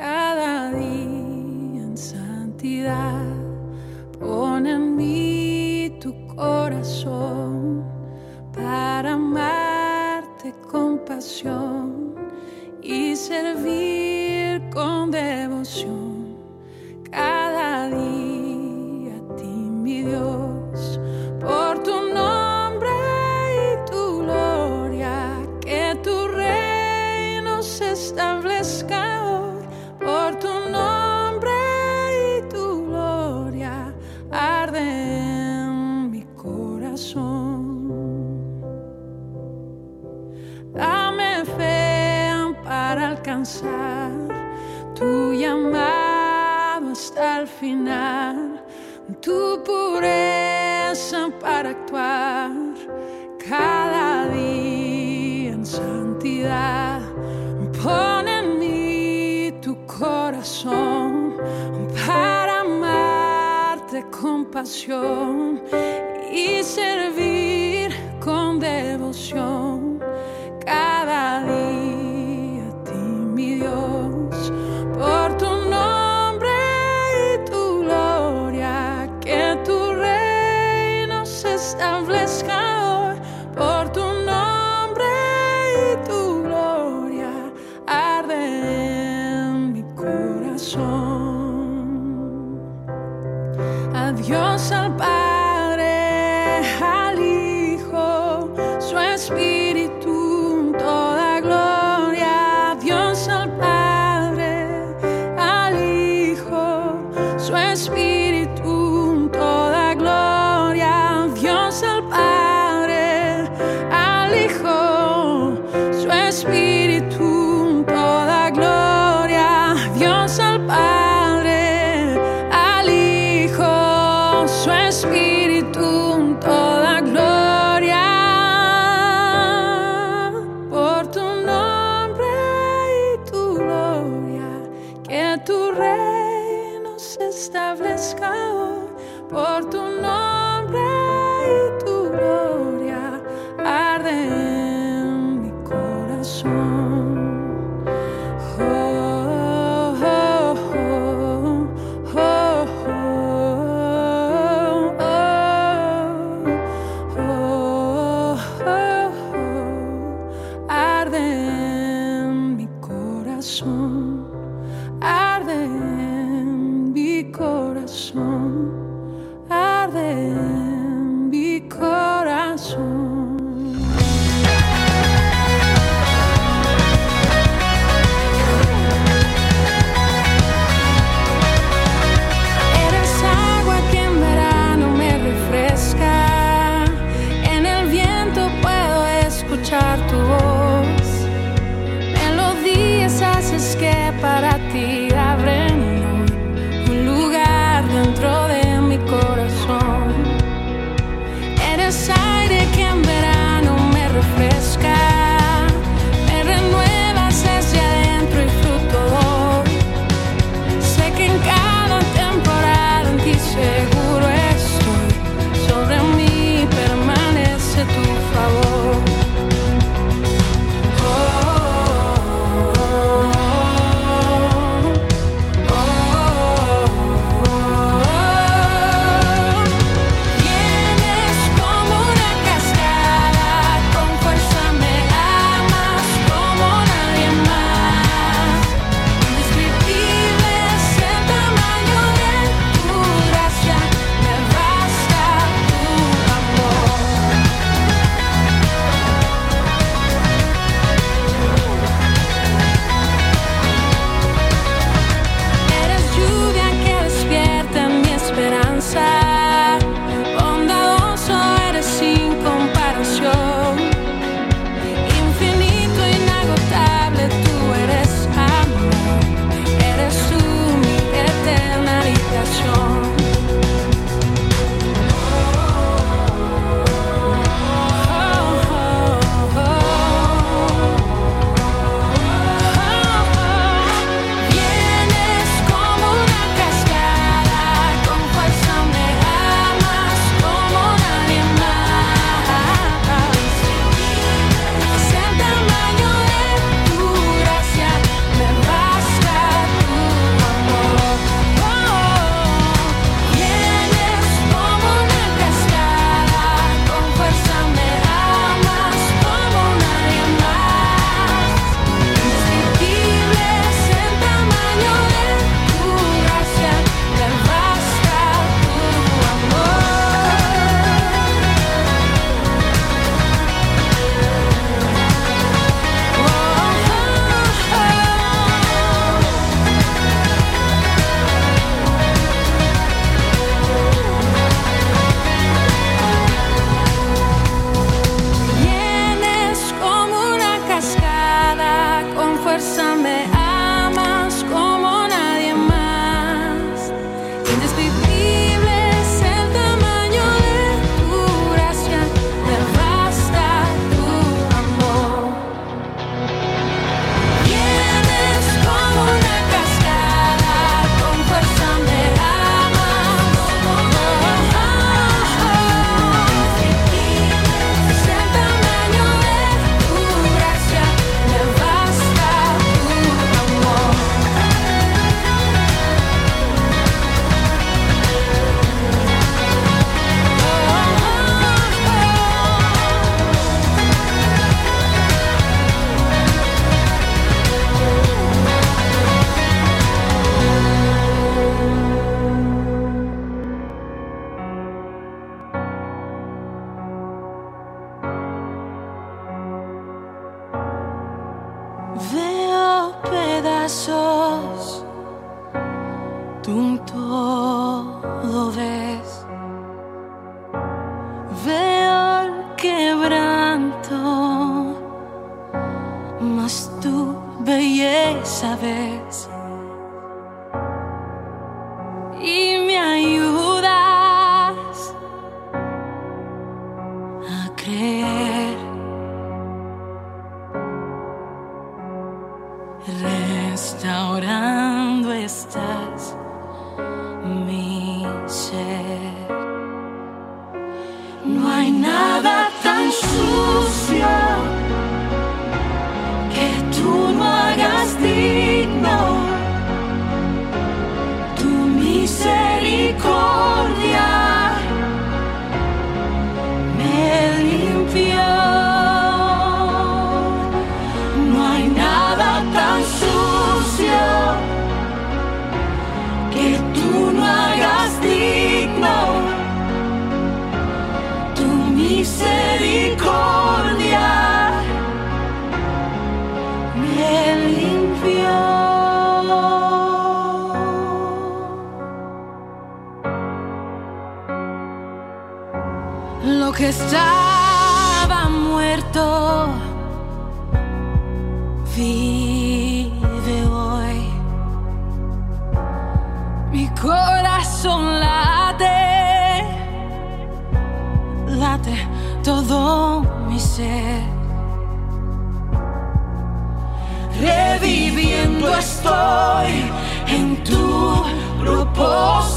[0.00, 3.22] Cada día en santidad.
[4.18, 7.84] Pon en mí tu corazón
[8.50, 12.14] para amarte con pasión
[12.82, 13.99] y servir
[44.94, 48.62] tu llamado hasta el final,
[49.20, 52.50] tu pureza para actuar.
[53.48, 57.00] Cada día en santidad.
[57.82, 61.34] Pon en mí tu corazón
[62.06, 65.62] para amarte con pasión
[66.32, 67.90] y servir
[68.20, 69.69] con devoción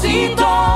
[0.04, 0.73] see dawn.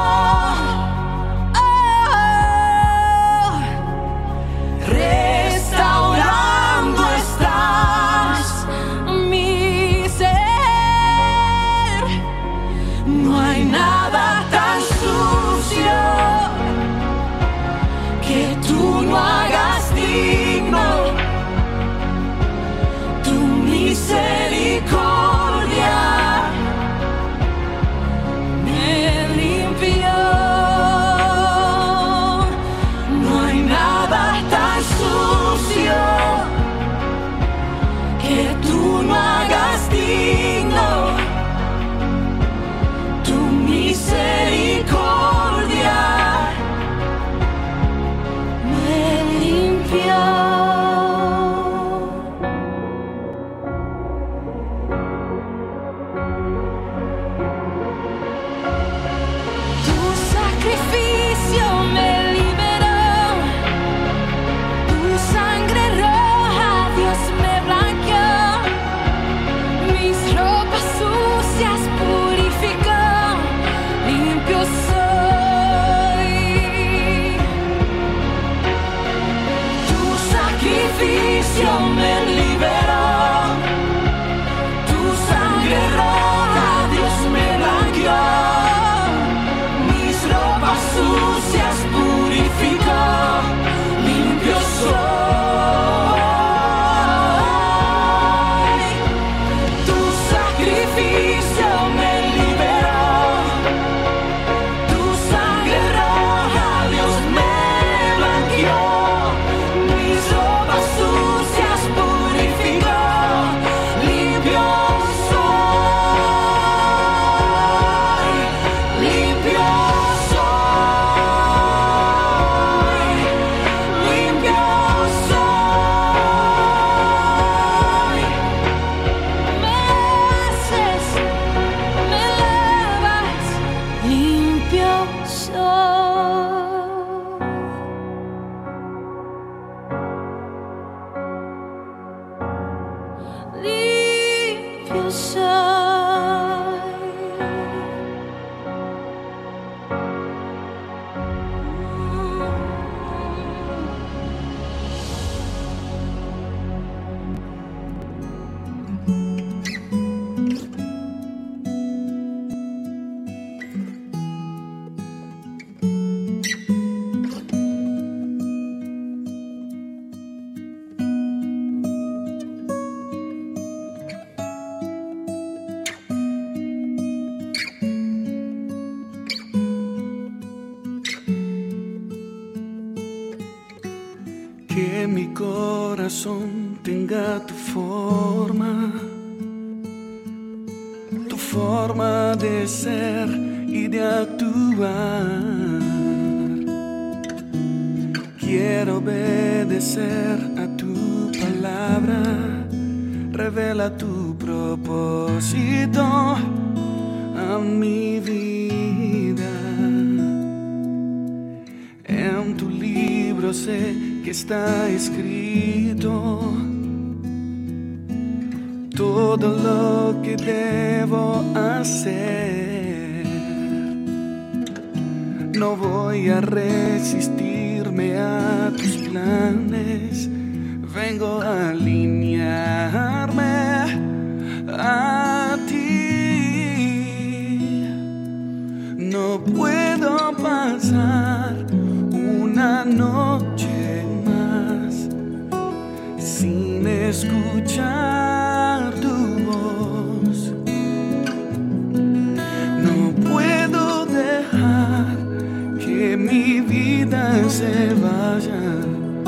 [257.58, 259.24] se vayan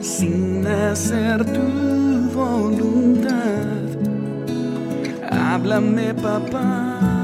[0.00, 1.66] sin hacer tu
[2.32, 3.82] voluntad.
[5.32, 7.15] Háblame, papá.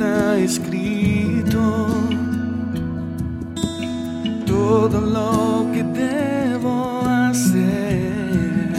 [0.00, 1.86] Escrito
[4.46, 8.72] todo lo que debo hacer.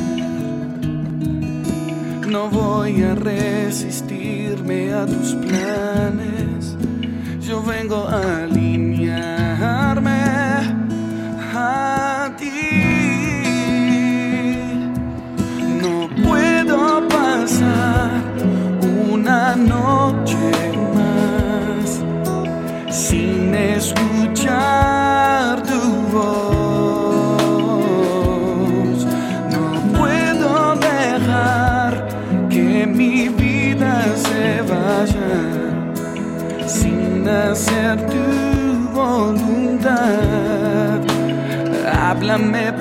[2.28, 6.76] No voy a resistirme a tus planes.
[7.42, 8.41] Yo vengo a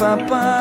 [0.01, 0.60] papá.